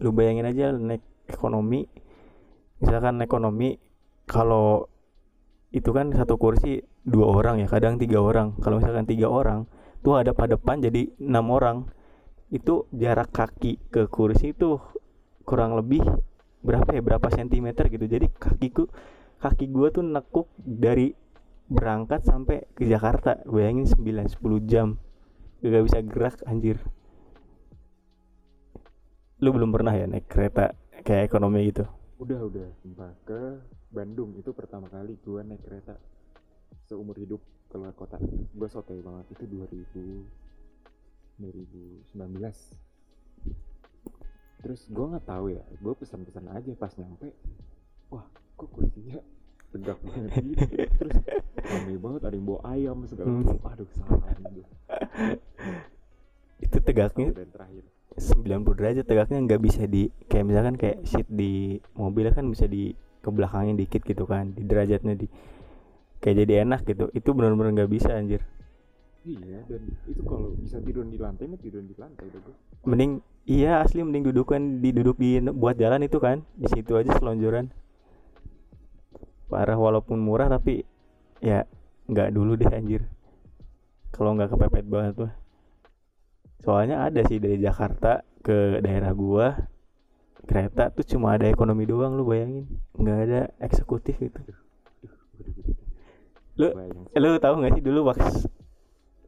Lu 0.00 0.10
bayangin 0.16 0.48
aja 0.48 0.72
naik 0.74 1.04
ekonomi 1.28 1.86
misalkan 2.78 3.18
ekonomi 3.22 3.78
kalau 4.28 4.86
itu 5.68 5.92
kan 5.92 6.12
satu 6.14 6.40
kursi 6.40 6.80
dua 7.04 7.28
orang 7.28 7.60
ya 7.60 7.68
kadang 7.68 8.00
tiga 8.00 8.20
orang. 8.20 8.56
Kalau 8.60 8.80
misalkan 8.80 9.04
tiga 9.04 9.28
orang 9.28 9.68
tuh 10.00 10.16
ada 10.16 10.32
pada 10.32 10.56
depan 10.56 10.80
jadi 10.80 11.12
enam 11.20 11.52
orang. 11.52 11.78
Itu 12.48 12.88
jarak 12.96 13.28
kaki 13.28 13.92
ke 13.92 14.08
kursi 14.08 14.56
itu 14.56 14.80
kurang 15.44 15.76
lebih 15.76 16.00
berapa 16.64 16.88
ya 16.96 17.04
berapa 17.04 17.28
sentimeter 17.28 17.92
gitu. 17.92 18.08
Jadi 18.08 18.32
kakiku 18.32 18.88
kaki 19.44 19.68
gua 19.68 19.92
tuh 19.92 20.04
nekuk 20.04 20.48
dari 20.56 21.12
berangkat 21.68 22.24
sampai 22.24 22.64
ke 22.72 22.88
Jakarta. 22.88 23.44
Bayangin 23.44 23.84
9 23.84 24.32
10 24.32 24.64
jam. 24.64 24.96
Gak 25.60 25.84
bisa 25.84 26.00
gerak 26.00 26.40
anjir. 26.48 26.80
Lu 29.44 29.52
belum 29.52 29.68
pernah 29.68 29.92
ya 29.92 30.08
naik 30.08 30.24
kereta 30.24 30.72
kayak 31.04 31.28
ekonomi 31.28 31.68
gitu 31.68 31.97
udah 32.18 32.40
udah. 32.50 32.68
Sumpah. 32.82 33.10
Ke 33.24 33.62
Bandung. 33.90 34.34
Itu 34.38 34.52
pertama 34.52 34.90
kali 34.90 35.16
gua 35.22 35.42
naik 35.46 35.62
kereta 35.64 35.96
seumur 36.86 37.16
hidup 37.18 37.40
keluar 37.70 37.94
kota. 37.94 38.18
Gua 38.54 38.68
sotoy 38.68 39.00
banget. 39.00 39.26
Itu 39.34 39.44
2000 39.46 40.26
2019 41.38 42.18
terus 44.58 44.90
gua 44.90 45.14
nggak 45.14 45.26
tahu 45.30 45.54
ya. 45.54 45.62
Gua 45.78 45.94
pesan-pesan 45.94 46.50
aja 46.50 46.70
pas 46.74 46.90
nyampe. 46.98 47.30
Wah 48.10 48.26
kok 48.58 48.68
kursinya 48.74 49.22
tegak 49.68 50.00
banget 50.02 50.42
gitu 50.42 50.66
terus 50.98 51.16
rame 51.62 51.94
banget. 51.94 52.20
Ada 52.26 52.34
yang 52.34 52.46
bawa 52.46 52.60
ayam 52.74 52.98
segala 53.06 53.30
Hmm. 53.30 53.46
macam. 53.46 53.58
Aduh 53.70 53.88
salah 53.94 54.34
itu 56.58 56.78
tegaknya? 56.82 57.30
Dan 57.32 57.48
terakhir 57.54 57.84
90 58.18 58.78
derajat 58.78 59.04
tegaknya 59.06 59.38
nggak 59.46 59.62
bisa 59.62 59.82
di 59.86 60.10
kayak 60.26 60.44
misalkan 60.44 60.74
kayak 60.74 61.06
seat 61.06 61.26
di 61.30 61.78
mobil 61.94 62.28
kan 62.34 62.46
bisa 62.50 62.66
di 62.66 62.92
ke 63.22 63.28
belakangnya 63.30 63.78
dikit 63.78 64.02
gitu 64.06 64.24
kan 64.26 64.54
di 64.54 64.62
derajatnya 64.66 65.14
di 65.14 65.26
kayak 66.18 66.36
jadi 66.44 66.66
enak 66.66 66.82
gitu. 66.86 67.10
Itu 67.14 67.32
benar-benar 67.34 67.74
nggak 67.74 67.90
bisa 67.90 68.14
anjir. 68.14 68.42
Iya 69.28 69.60
dan 69.68 69.82
itu 70.08 70.22
kalau 70.24 70.56
bisa 70.56 70.80
tidur 70.80 71.04
di 71.04 71.18
lantai 71.20 71.50
mah 71.50 71.60
tidur 71.60 71.84
di 71.84 71.92
lantai 71.98 72.32
gue 72.32 72.54
mending 72.86 73.20
iya 73.44 73.82
asli 73.84 74.00
mending 74.00 74.30
dudukan 74.32 74.80
diduduk 74.80 75.20
di 75.20 75.42
buat 75.52 75.76
jalan 75.76 76.06
itu 76.06 76.16
kan 76.16 76.46
di 76.58 76.66
situ 76.70 76.98
aja 76.98 77.14
selonjoran. 77.18 77.70
Parah 79.48 79.76
walaupun 79.76 80.20
murah 80.20 80.48
tapi 80.48 80.82
ya 81.44 81.68
nggak 82.08 82.32
dulu 82.34 82.56
deh 82.56 82.70
anjir. 82.72 83.06
Kalau 84.10 84.34
nggak 84.34 84.56
kepepet 84.56 84.86
banget 84.88 85.14
mah 85.20 85.32
soalnya 86.62 87.06
ada 87.06 87.22
sih 87.26 87.38
dari 87.38 87.58
Jakarta 87.62 88.26
ke 88.42 88.82
daerah 88.82 89.12
gua 89.14 89.68
kereta 90.48 90.88
tuh 90.88 91.04
cuma 91.04 91.36
ada 91.36 91.44
ekonomi 91.44 91.84
doang 91.84 92.16
lu 92.16 92.24
bayangin. 92.24 92.66
Nggak 92.96 93.18
ada 93.28 93.40
eksekutif 93.60 94.16
gitu. 94.16 94.40
Lu- 96.58 96.74
lu 97.14 97.30
tahu 97.38 97.54
nggak 97.62 97.72
sih 97.78 97.84
dulu 97.84 98.08
waktu 98.08 98.48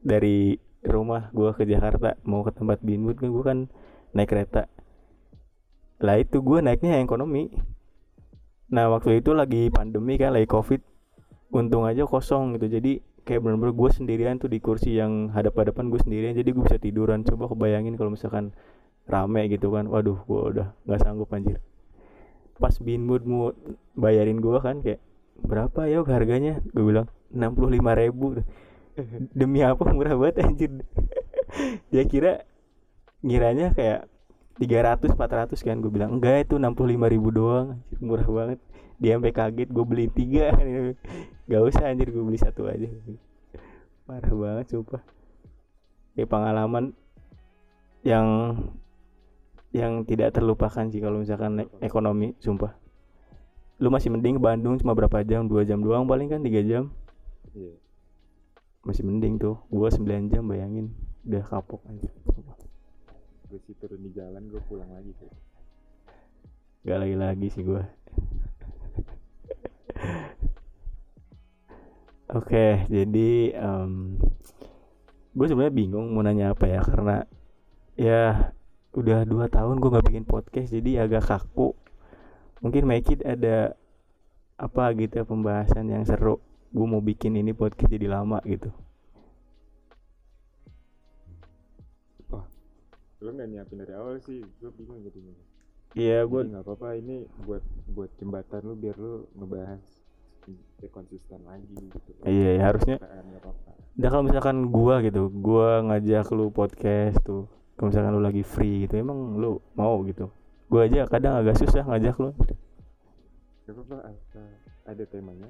dari 0.01 0.57
rumah 0.81 1.29
gua 1.29 1.53
ke 1.53 1.63
Jakarta 1.69 2.17
mau 2.25 2.41
ke 2.41 2.51
tempat 2.51 2.81
Binbut 2.81 3.21
kan 3.21 3.29
gua 3.29 3.43
kan 3.53 3.59
naik 4.17 4.29
kereta. 4.33 4.65
Lah 6.01 6.17
itu 6.17 6.41
gua 6.41 6.65
naiknya 6.65 6.97
yang 6.97 7.05
ekonomi. 7.05 7.53
Nah 8.73 8.89
waktu 8.89 9.21
itu 9.21 9.37
lagi 9.37 9.69
pandemi 9.69 10.17
kan 10.17 10.33
lagi 10.33 10.49
covid 10.49 10.81
untung 11.53 11.85
aja 11.85 12.07
kosong 12.09 12.57
gitu. 12.57 12.67
Jadi 12.71 13.03
kayak 13.31 13.47
bener-bener 13.47 13.71
gue 13.71 13.89
sendirian 13.95 14.35
tuh 14.35 14.51
di 14.51 14.59
kursi 14.59 14.99
yang 14.99 15.31
hadap-hadapan 15.31 15.87
gue 15.87 16.03
sendirian 16.03 16.35
jadi 16.35 16.51
gue 16.51 16.67
bisa 16.67 16.75
tiduran. 16.75 17.23
Coba 17.23 17.47
kebayangin 17.47 17.95
kalau 17.95 18.11
misalkan 18.11 18.51
rame 19.07 19.47
gitu 19.47 19.71
kan 19.71 19.87
waduh 19.87 20.19
gue 20.27 20.41
udah 20.59 20.67
nggak 20.83 20.99
sanggup 20.99 21.31
anjir. 21.31 21.63
Pas 22.59 22.75
Binbut 22.75 23.23
mau 23.23 23.55
bayarin 23.95 24.43
gue 24.43 24.59
kan 24.59 24.83
kayak 24.83 24.99
berapa 25.39 25.87
ya 25.87 26.03
harganya? 26.03 26.59
Gue 26.75 26.91
bilang 26.91 27.07
65.000 27.31 28.03
ribu. 28.03 28.25
Demi 29.39 29.63
apa? 29.63 29.87
Murah 29.95 30.19
banget 30.19 30.43
anjir. 30.43 30.83
Dia 31.95 32.03
kira 32.03 32.43
ngiranya 33.23 33.71
kayak 33.71 34.11
300 34.59 35.15
400 35.15 35.55
kan 35.63 35.79
gue 35.79 35.87
bilang 35.87 36.19
enggak 36.19 36.51
itu 36.51 36.59
65.000 36.59 36.99
ribu 37.15 37.31
doang. 37.31 37.79
Anjir, 37.79 37.99
murah 38.03 38.27
banget 38.27 38.59
dia 39.01 39.17
sampai 39.17 39.33
kaget 39.33 39.69
gue 39.73 39.85
beli 39.85 40.05
tiga. 40.13 40.53
Gak 41.49 41.61
usah 41.65 41.89
anjir 41.89 42.13
gue 42.13 42.21
beli 42.21 42.37
satu 42.37 42.69
aja. 42.69 42.85
Parah 44.05 44.29
banget 44.29 44.77
sumpah. 44.77 45.01
Kayak 46.13 46.29
pengalaman 46.29 46.93
yang 48.05 48.27
yang 49.73 50.05
tidak 50.05 50.35
terlupakan 50.37 50.85
sih 50.91 51.01
kalau 51.01 51.25
misalkan 51.25 51.65
naik 51.65 51.69
ekonomi 51.81 52.37
sumpah. 52.37 52.77
Lu 53.81 53.89
masih 53.89 54.13
mending 54.13 54.37
ke 54.37 54.41
Bandung 54.45 54.77
cuma 54.77 54.93
berapa 54.93 55.25
jam? 55.25 55.49
Dua 55.49 55.65
jam 55.65 55.81
doang 55.81 56.05
paling 56.05 56.29
kan 56.29 56.45
tiga 56.45 56.61
jam. 56.61 56.93
Iya. 57.57 57.73
Masih 58.85 59.01
mending 59.01 59.41
tuh. 59.41 59.57
Gua 59.73 59.89
9 59.89 60.29
jam 60.29 60.45
bayangin. 60.45 60.93
Udah 61.25 61.41
kapok 61.41 61.81
aja 61.89 62.09
gue 63.51 63.59
sih 63.67 63.75
turun 63.83 63.99
di 63.99 64.15
jalan 64.15 64.47
gue 64.47 64.63
pulang 64.63 64.87
lagi 64.95 65.11
tuh 65.19 65.27
gak 66.87 67.03
lagi 67.03 67.19
lagi 67.19 67.47
sih 67.51 67.67
gua 67.67 67.83
oke 72.31 72.65
jadi 72.87 73.29
em 73.55 74.17
gue 75.31 75.47
sebenarnya 75.47 75.75
bingung 75.75 76.11
mau 76.11 76.23
nanya 76.23 76.51
apa 76.51 76.67
ya 76.67 76.83
karena 76.83 77.23
ya 77.95 78.51
udah 78.91 79.23
dua 79.23 79.47
tahun 79.47 79.79
gue 79.79 79.87
nggak 79.87 80.07
bikin 80.11 80.25
podcast 80.27 80.75
jadi 80.75 81.07
agak 81.07 81.23
kaku. 81.23 81.71
Mungkin 82.59 82.83
make 82.85 83.09
it 83.09 83.23
ada 83.23 83.73
apa 84.59 84.93
gitu 84.93 85.23
ya, 85.23 85.25
pembahasan 85.25 85.89
yang 85.89 86.03
seru. 86.05 86.37
Gue 86.69 86.85
mau 86.85 87.01
bikin 87.01 87.39
ini 87.39 87.55
podcast 87.55 87.89
jadi 87.89 88.11
lama 88.11 88.43
gitu. 88.43 88.69
Lo 93.21 93.29
nggak 93.31 93.47
nyiapin 93.53 93.77
dari 93.79 93.93
awal 93.93 94.17
sih 94.17 94.41
gue 94.41 94.69
bingung 94.73 95.05
jadinya 95.05 95.50
iya 95.93 96.23
gue 96.23 96.41
nggak 96.47 96.63
apa-apa 96.63 96.87
ini 96.97 97.27
buat 97.43 97.63
buat 97.91 98.09
jembatan 98.17 98.61
lu 98.63 98.73
biar 98.79 98.95
lu 98.95 99.27
ngebahas 99.35 99.83
konsisten 100.89 101.39
lagi 101.45 101.69
gitu 101.77 102.11
Iya, 102.25 102.57
ya, 102.57 102.61
harusnya. 102.65 102.97
Udah 103.93 104.09
kalau 104.09 104.23
misalkan 104.25 104.57
gua 104.73 104.97
gitu, 105.05 105.29
gua 105.29 105.85
ngajak 105.85 106.33
lu 106.33 106.49
podcast 106.49 107.21
tuh. 107.21 107.45
Kalau 107.77 107.93
misalkan 107.93 108.17
lu 108.17 108.21
lagi 108.25 108.41
free 108.41 108.89
gitu, 108.89 108.97
emang 108.97 109.37
lu 109.37 109.61
mau 109.77 110.01
gitu. 110.09 110.33
Gua 110.65 110.89
aja 110.89 111.05
kadang 111.05 111.37
agak 111.37 111.61
susah 111.61 111.85
ngajak 111.85 112.17
lu. 112.17 112.33
Gak 113.69 113.77
apa-apa 113.77 114.09
ada 114.89 115.03
temanya 115.07 115.49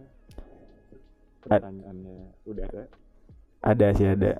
pertanyaannya 1.41 2.17
udah 2.45 2.65
ada 2.69 2.83
Ada 3.61 3.87
sih 3.97 4.07
ada. 4.09 4.37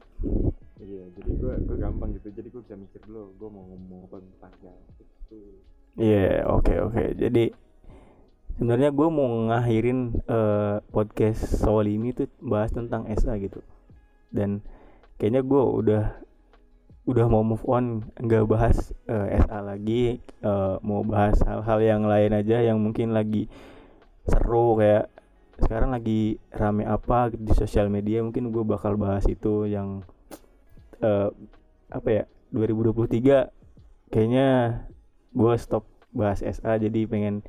iya 0.82 1.04
jadi 1.14 1.32
gue 1.38 1.54
gue 1.66 1.78
gampang 1.78 2.10
gitu 2.18 2.34
jadi 2.34 2.48
gue 2.50 2.62
bisa 2.66 2.74
mikir 2.74 3.02
dulu 3.06 3.34
gue 3.38 3.50
mau 3.54 3.66
ngomong 3.70 4.10
apa 4.10 4.18
tentang 4.18 4.54
itu 4.98 5.38
Iya, 5.99 6.47
oke 6.47 6.73
oke. 6.88 7.04
Jadi 7.19 7.51
sebenarnya 8.56 8.95
gua 8.95 9.08
mau 9.12 9.27
ngakhirin 9.51 9.99
eh, 10.23 10.75
podcast 10.91 11.60
soal 11.60 11.88
ini 11.91 12.15
tuh 12.15 12.32
bahas 12.39 12.71
tentang 12.71 13.08
SA 13.19 13.36
gitu. 13.43 13.60
Dan 14.32 14.63
kayaknya 15.19 15.43
gua 15.43 15.63
udah 15.67 16.04
udah 17.10 17.25
mau 17.27 17.41
move 17.41 17.65
on 17.65 18.06
nggak 18.15 18.45
bahas 18.45 18.93
eh, 19.10 19.41
SA 19.43 19.60
lagi 19.65 20.21
eh, 20.21 20.75
mau 20.86 21.01
bahas 21.04 21.41
hal-hal 21.43 21.80
yang 21.82 22.04
lain 22.06 22.32
aja 22.32 22.62
yang 22.62 22.77
mungkin 22.77 23.12
lagi 23.12 23.49
seru 24.30 24.77
kayak 24.77 25.10
sekarang 25.58 25.91
lagi 25.93 26.38
rame 26.54 26.86
apa 26.86 27.34
di 27.34 27.54
sosial 27.58 27.89
media 27.89 28.21
mungkin 28.21 28.54
gue 28.54 28.63
bakal 28.65 28.95
bahas 29.01 29.25
itu 29.25 29.65
yang 29.65 30.06
eh, 31.01 31.30
apa 31.89 32.10
ya 32.10 32.23
2023 32.54 34.13
kayaknya 34.13 34.49
gue 35.32 35.54
stop 35.60 35.88
bahas 36.12 36.44
SA 36.44 36.76
jadi 36.76 37.08
pengen 37.08 37.44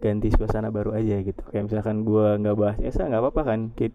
ganti 0.00 0.32
suasana 0.32 0.72
baru 0.72 0.96
aja 0.96 1.20
gitu. 1.20 1.42
Kayak 1.50 1.68
misalkan 1.68 2.06
gue 2.06 2.26
nggak 2.40 2.56
bahas 2.56 2.78
SA 2.92 3.08
nggak 3.08 3.22
apa-apa 3.22 3.42
kan 3.44 3.60
kid 3.76 3.92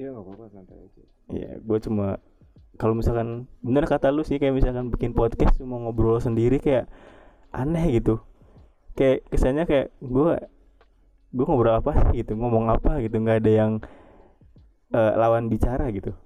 iya 0.00 0.16
nggak 0.16 0.24
apa-apa 0.24 0.44
santai 0.48 0.76
aja. 0.80 1.02
Ya 1.30 1.50
gue 1.60 1.78
cuma 1.84 2.18
kalau 2.80 2.96
misalkan 2.96 3.44
bener 3.60 3.84
kata 3.84 4.08
lu 4.08 4.24
sih 4.24 4.40
kayak 4.40 4.56
misalkan 4.56 4.88
bikin 4.88 5.12
podcast 5.12 5.52
cuma 5.60 5.76
ngobrol 5.76 6.16
sendiri 6.16 6.56
kayak 6.58 6.88
aneh 7.52 8.00
gitu. 8.00 8.24
Kayak 8.96 9.28
kesannya 9.28 9.64
kayak 9.68 9.92
gue 10.00 10.32
gue 11.30 11.44
ngobrol 11.46 11.78
apa 11.78 11.94
sih 11.94 12.24
gitu 12.24 12.34
ngomong 12.34 12.72
apa 12.72 12.98
gitu 13.04 13.20
nggak 13.20 13.44
ada 13.44 13.52
yang 13.52 13.72
eh, 14.96 15.12
lawan 15.20 15.52
bicara 15.52 15.92
gitu. 15.92 16.16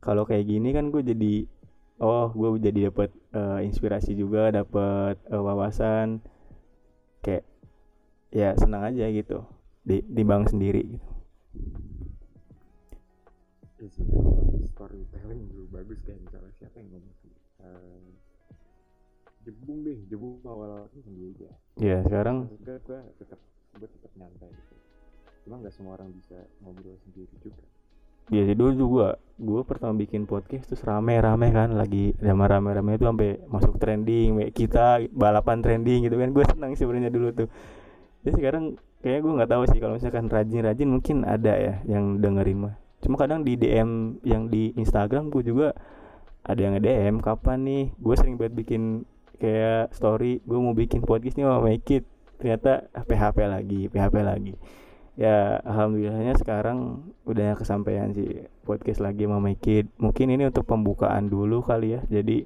Kalau 0.00 0.24
kayak 0.24 0.48
gini 0.48 0.72
kan 0.72 0.88
gue 0.88 1.02
jadi 1.04 1.44
oh 2.00 2.28
gue 2.32 2.48
jadi 2.60 2.92
dapat 2.92 3.10
eh, 3.32 3.60
inspirasi 3.68 4.12
juga 4.16 4.52
dapat 4.52 5.16
eh, 5.28 5.42
wawasan. 5.42 6.20
Kayak 7.24 7.44
ya 8.30 8.52
senang 8.58 8.84
aja 8.84 9.06
gitu 9.10 9.46
di 9.86 10.02
timbang 10.02 10.46
sendiri 10.50 10.98
gitu. 10.98 11.08
Ya 13.76 13.88
storytelling 14.72 15.46
dulu 15.52 15.64
bagus 15.72 16.00
kayak 16.04 16.20
misalnya 16.24 16.52
siapa 16.58 16.76
yang 16.80 16.90
ngomong? 16.96 17.14
Sih 17.22 17.32
Eh, 17.56 18.08
jebung 19.46 19.80
deh 19.86 19.98
jebung 20.10 20.42
awal 20.44 20.84
awalnya 20.84 21.00
sendiri 21.00 21.32
aja. 21.38 21.50
Ya 21.80 21.96
sekarang 22.04 22.50
gue 22.50 22.76
tetap 23.16 23.40
gue 23.78 23.88
tetap 23.88 24.12
nyantai 24.18 24.50
gitu. 24.52 24.74
Cuma 25.46 25.62
nggak 25.62 25.72
semua 25.72 25.96
orang 25.96 26.10
bisa 26.12 26.36
ngobrol 26.60 26.98
sendiri 27.06 27.30
juga 27.40 27.64
Ya 28.32 28.42
sih 28.42 28.58
dulu 28.58 28.72
juga 28.74 29.08
gue 29.36 29.60
pertama 29.68 30.00
bikin 30.00 30.24
podcast 30.24 30.64
terus 30.66 30.82
rame-rame 30.82 31.52
kan 31.52 31.76
lagi 31.76 32.16
sama 32.18 32.48
rame-rame 32.48 32.96
itu 32.96 33.04
sampai 33.04 33.36
masuk 33.52 33.76
trending 33.76 34.40
kita 34.50 35.04
balapan 35.12 35.60
trending 35.62 36.08
gitu 36.08 36.16
kan. 36.18 36.30
Gue 36.34 36.44
senang 36.48 36.72
sebenarnya 36.74 37.12
dulu 37.12 37.30
tuh. 37.30 37.48
Jadi 38.26 38.32
sekarang 38.42 38.64
kayaknya 39.04 39.20
gue 39.22 39.32
nggak 39.38 39.50
tahu 39.52 39.62
sih 39.70 39.78
kalau 39.78 39.94
misalkan 39.94 40.26
rajin-rajin 40.26 40.88
mungkin 40.90 41.16
ada 41.22 41.54
ya 41.54 41.74
yang 41.86 42.18
dengerin 42.18 42.58
mah. 42.66 42.74
Cuma 43.04 43.14
kadang 43.20 43.46
di 43.46 43.54
DM 43.54 44.18
yang 44.26 44.50
di 44.50 44.74
Instagram 44.74 45.30
gue 45.30 45.46
juga 45.46 45.76
ada 46.42 46.58
yang 46.58 46.74
DM 46.82 47.22
kapan 47.22 47.62
nih? 47.62 47.84
Gue 48.00 48.14
sering 48.18 48.34
banget 48.34 48.58
bikin 48.58 49.06
kayak 49.36 49.92
story 49.92 50.40
gue 50.42 50.58
mau 50.58 50.72
bikin 50.72 51.04
podcast 51.04 51.36
nih 51.36 51.44
mau 51.44 51.60
make 51.60 51.84
it 51.92 52.04
ternyata 52.40 52.88
PHP 53.04 53.38
lagi 53.44 53.80
PHP 53.92 54.16
lagi 54.24 54.52
ya 55.16 55.64
alhamdulillahnya 55.64 56.36
sekarang 56.36 57.08
udah 57.24 57.56
kesampaian 57.56 58.12
sih 58.12 58.44
podcast 58.68 59.00
lagi 59.00 59.24
sama 59.24 59.40
Make 59.40 59.72
It. 59.72 59.86
mungkin 59.96 60.28
ini 60.28 60.44
untuk 60.52 60.68
pembukaan 60.68 61.32
dulu 61.32 61.64
kali 61.64 61.96
ya. 61.96 62.00
Jadi 62.12 62.44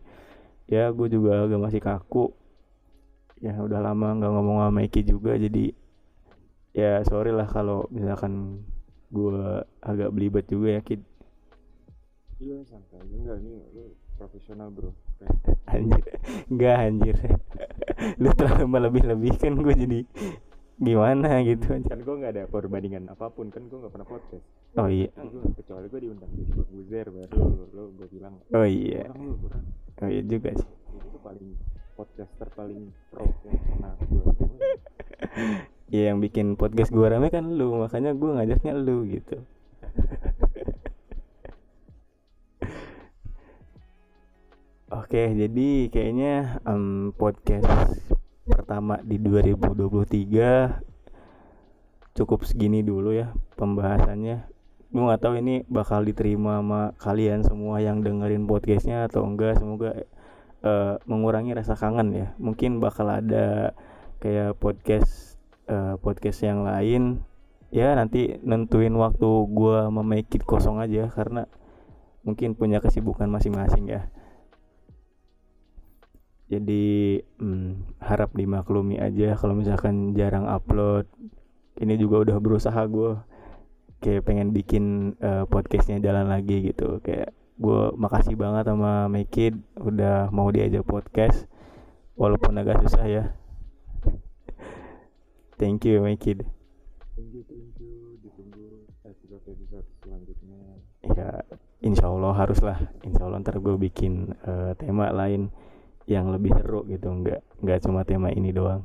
ya 0.70 0.94
gue 0.94 1.08
juga 1.10 1.44
agak 1.44 1.58
masih 1.58 1.82
kaku. 1.82 2.30
Ya 3.42 3.58
udah 3.58 3.82
lama 3.82 4.14
nggak 4.14 4.30
ngomong 4.30 4.56
sama 4.62 4.70
Make 4.70 5.02
It 5.02 5.10
juga. 5.10 5.34
Jadi 5.34 5.74
ya 6.70 7.02
sorry 7.02 7.34
lah 7.34 7.50
kalau 7.50 7.90
misalkan 7.90 8.62
gue 9.10 9.66
agak 9.82 10.14
belibet 10.14 10.46
juga 10.46 10.78
ya 10.78 10.80
kid. 10.86 11.02
Iya 12.38 12.62
santai 12.64 13.02
enggak 13.02 13.42
ini 13.42 13.58
lu 13.74 13.92
profesional 14.14 14.70
bro. 14.70 14.94
Anjir. 15.74 16.02
Enggak 16.46 16.76
anjir. 16.82 17.16
Lu 18.22 18.32
terlalu 18.32 18.66
melebih-lebihkan 18.66 19.60
gue 19.60 19.74
jadi 19.76 20.00
gimana 20.80 21.38
gitu? 21.48 21.68
Kan 21.84 22.00
gue 22.00 22.14
nggak 22.16 22.32
ada 22.34 22.44
perbandingan 22.48 23.12
apa 23.12 23.28
pun 23.28 23.52
kan 23.52 23.68
gue 23.68 23.78
nggak 23.78 23.92
pernah 23.92 24.08
podcast. 24.08 24.44
Oh 24.80 24.88
iya. 24.88 25.12
Kan 25.12 25.28
kecuali 25.54 25.86
gue 25.92 26.00
diundang 26.08 26.32
jadi 26.32 26.52
Buzer 26.72 27.06
baru 27.12 27.68
lo 27.76 27.92
gue 27.94 28.08
bilang. 28.08 28.34
Oh 28.56 28.64
iya. 28.64 29.04
Orang 29.12 29.20
lu 29.28 29.36
kurang. 29.44 29.64
Oh 30.00 30.08
iya 30.08 30.22
juga 30.24 30.50
sih. 30.56 30.68
Itu 30.96 31.18
paling 31.20 31.48
podcaster 32.00 32.48
paling 32.56 32.88
pro 33.12 33.28
yang 33.44 33.60
pernah 33.60 33.92
gue 34.08 34.24
ya 35.90 36.14
yang 36.14 36.22
bikin 36.22 36.56
podcast 36.56 36.94
gue 36.94 37.02
rame 37.02 37.28
kan 37.28 37.44
lu 37.44 37.76
makanya 37.76 38.16
gue 38.16 38.30
ngajaknya 38.30 38.72
lu 38.72 39.04
gitu. 39.04 39.36
Oke, 44.90 45.22
jadi 45.22 45.86
kayaknya 45.86 46.58
em, 46.66 47.14
podcast 47.14 47.94
pertama 48.48 48.96
di 49.04 49.20
2023 49.20 50.80
cukup 52.16 52.48
segini 52.48 52.82
dulu 52.82 53.14
ya 53.14 53.32
pembahasannya. 53.56 54.38
Gue 54.90 55.02
nggak 55.06 55.22
tahu 55.22 55.38
ini 55.38 55.62
bakal 55.70 56.02
diterima 56.02 56.58
sama 56.58 56.90
kalian 56.98 57.46
semua 57.46 57.78
yang 57.78 58.02
dengerin 58.02 58.50
podcastnya 58.50 59.06
atau 59.06 59.22
enggak. 59.22 59.54
Semoga 59.60 60.02
eh, 60.66 60.94
mengurangi 61.06 61.54
rasa 61.54 61.78
kangen 61.78 62.10
ya. 62.12 62.34
Mungkin 62.42 62.82
bakal 62.82 63.06
ada 63.08 63.72
kayak 64.18 64.58
podcast 64.58 65.38
eh, 65.70 65.94
podcast 66.02 66.42
yang 66.42 66.66
lain. 66.66 67.22
Ya 67.70 67.94
nanti 67.94 68.42
nentuin 68.42 68.90
waktu 68.98 69.30
gue 69.46 69.78
memake 69.94 70.42
it 70.42 70.44
kosong 70.44 70.82
aja 70.82 71.06
karena 71.06 71.46
mungkin 72.26 72.58
punya 72.58 72.82
kesibukan 72.82 73.30
masing-masing 73.30 73.86
ya 73.88 74.10
jadi 76.50 76.84
hmm, 77.38 78.02
harap 78.02 78.34
dimaklumi 78.34 78.98
aja 78.98 79.38
kalau 79.38 79.54
misalkan 79.54 80.18
jarang 80.18 80.50
upload. 80.50 81.06
Ini 81.80 81.96
juga 81.96 82.26
udah 82.26 82.36
berusaha 82.42 82.82
gue 82.90 83.16
kayak 84.02 84.26
pengen 84.26 84.50
bikin 84.52 85.14
uh, 85.22 85.46
podcastnya 85.46 86.02
jalan 86.02 86.28
lagi 86.28 86.74
gitu. 86.74 86.98
Kayak 87.00 87.32
gue 87.56 87.94
makasih 87.94 88.34
banget 88.34 88.66
sama 88.66 89.06
Mekid 89.06 89.62
udah 89.78 90.28
mau 90.34 90.50
diajak 90.50 90.82
podcast 90.82 91.46
walaupun 92.18 92.58
agak 92.58 92.82
susah 92.82 93.06
ya. 93.06 93.24
Thank 95.56 95.86
you 95.86 96.02
Mekid 96.02 96.42
thank 97.20 97.36
you 97.36 97.44
thank 97.44 97.76
you. 97.76 98.16
Ditunggu 98.24 98.88
episode 99.04 99.44
episode 99.44 99.86
selanjutnya. 100.00 100.60
Ya 101.12 101.44
insya 101.84 102.08
Allah 102.08 102.32
haruslah. 102.32 102.78
Insya 103.04 103.28
Allah 103.28 103.44
ntar 103.44 103.60
gue 103.60 103.76
bikin 103.76 104.32
uh, 104.48 104.72
tema 104.80 105.12
lain 105.12 105.52
yang 106.10 106.34
lebih 106.34 106.50
seru 106.58 106.82
gitu 106.90 107.06
nggak 107.06 107.62
nggak 107.62 107.78
cuma 107.86 108.02
tema 108.02 108.34
ini 108.34 108.50
doang. 108.50 108.82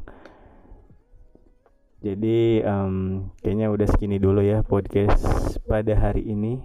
Jadi 2.06 2.62
um, 2.62 3.26
kayaknya 3.42 3.74
udah 3.74 3.88
segini 3.90 4.22
dulu 4.22 4.46
ya 4.46 4.62
podcast 4.62 5.26
pada 5.66 5.98
hari 5.98 6.22
ini. 6.22 6.62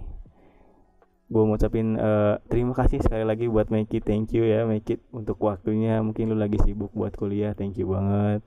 Gue 1.31 1.41
mau 1.49 1.57
ucapin 1.57 1.97
uh, 1.97 2.37
terima 2.45 2.77
kasih 2.77 3.01
sekali 3.01 3.25
lagi 3.25 3.49
buat 3.49 3.73
Meki. 3.73 4.05
Thank 4.05 4.37
you 4.37 4.45
ya 4.45 4.69
Meki 4.69 5.01
untuk 5.09 5.41
waktunya. 5.41 5.97
Mungkin 6.05 6.29
lu 6.29 6.37
lagi 6.37 6.61
sibuk 6.61 6.93
buat 6.93 7.17
kuliah. 7.17 7.57
Thank 7.57 7.81
you 7.81 7.89
banget. 7.89 8.45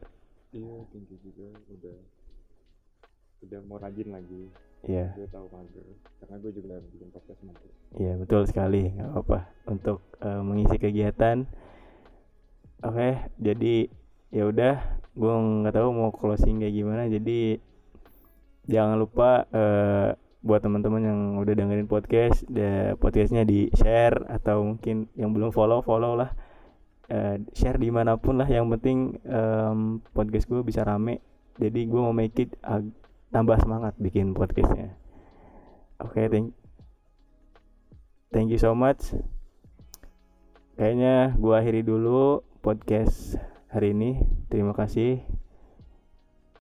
Iya 0.55 0.87
thank 0.95 1.11
you 1.11 1.19
juga. 1.19 1.51
Udah 1.67 1.99
udah 3.43 3.61
mau 3.67 3.83
rajin 3.83 4.15
lagi. 4.15 4.55
Iya. 4.87 5.19
gue 5.19 5.27
tahu 5.35 5.51
mager. 5.51 5.87
Karena 6.23 6.37
gue 6.39 6.53
juga 6.55 6.75
bikin 6.95 7.09
podcast 7.11 7.41
nanti 7.43 7.69
Iya 7.99 8.13
betul 8.23 8.47
sekali. 8.47 8.95
Nggak 8.95 9.11
apa-apa. 9.11 9.39
Untuk 9.67 9.99
uh, 10.23 10.47
mengisi 10.47 10.79
kegiatan. 10.79 11.43
Oke 12.85 13.33
jadi 13.41 13.89
ya 14.29 14.45
udah 14.45 14.75
gue 15.15 15.35
nggak 15.65 15.75
tahu 15.79 15.89
mau 15.95 16.11
closing 16.13 16.61
kayak 16.61 16.75
gimana 16.75 17.07
jadi 17.07 17.57
jangan 18.67 18.99
lupa 18.99 19.47
uh, 19.55 20.13
buat 20.45 20.61
teman-teman 20.61 21.01
yang 21.01 21.21
udah 21.41 21.55
dengerin 21.57 21.89
podcast 21.89 22.45
the 22.53 22.93
podcastnya 23.01 23.49
di 23.49 23.73
share 23.73 24.29
atau 24.29 24.61
mungkin 24.61 25.09
yang 25.17 25.33
belum 25.33 25.57
follow 25.57 25.81
follow 25.81 26.21
lah. 26.21 26.37
Uh, 27.09 27.41
share 27.57 27.81
di 27.81 27.89
mana 27.89 28.17
pun 28.17 28.41
lah 28.41 28.49
yang 28.49 28.69
penting 28.69 29.17
um, 29.29 30.05
podcast 30.13 30.45
gue 30.45 30.61
bisa 30.61 30.85
rame. 30.85 31.25
Jadi 31.57 31.89
gue 31.89 32.01
mau 32.01 32.13
make 32.13 32.37
it 32.37 32.53
ag- 32.61 32.93
tambah 33.33 33.57
semangat 33.57 33.97
bikin 33.97 34.37
podcastnya. 34.37 34.93
Oke 36.05 36.29
thank 36.29 36.53
thank 38.29 38.53
you 38.53 38.61
so 38.61 38.77
much. 38.77 39.17
Kayaknya 40.75 41.39
gua 41.39 41.63
akhiri 41.63 41.87
dulu 41.87 42.43
podcast 42.65 43.37
hari 43.69 43.93
ini. 43.93 44.25
Terima 44.49 44.73
kasih 44.73 45.21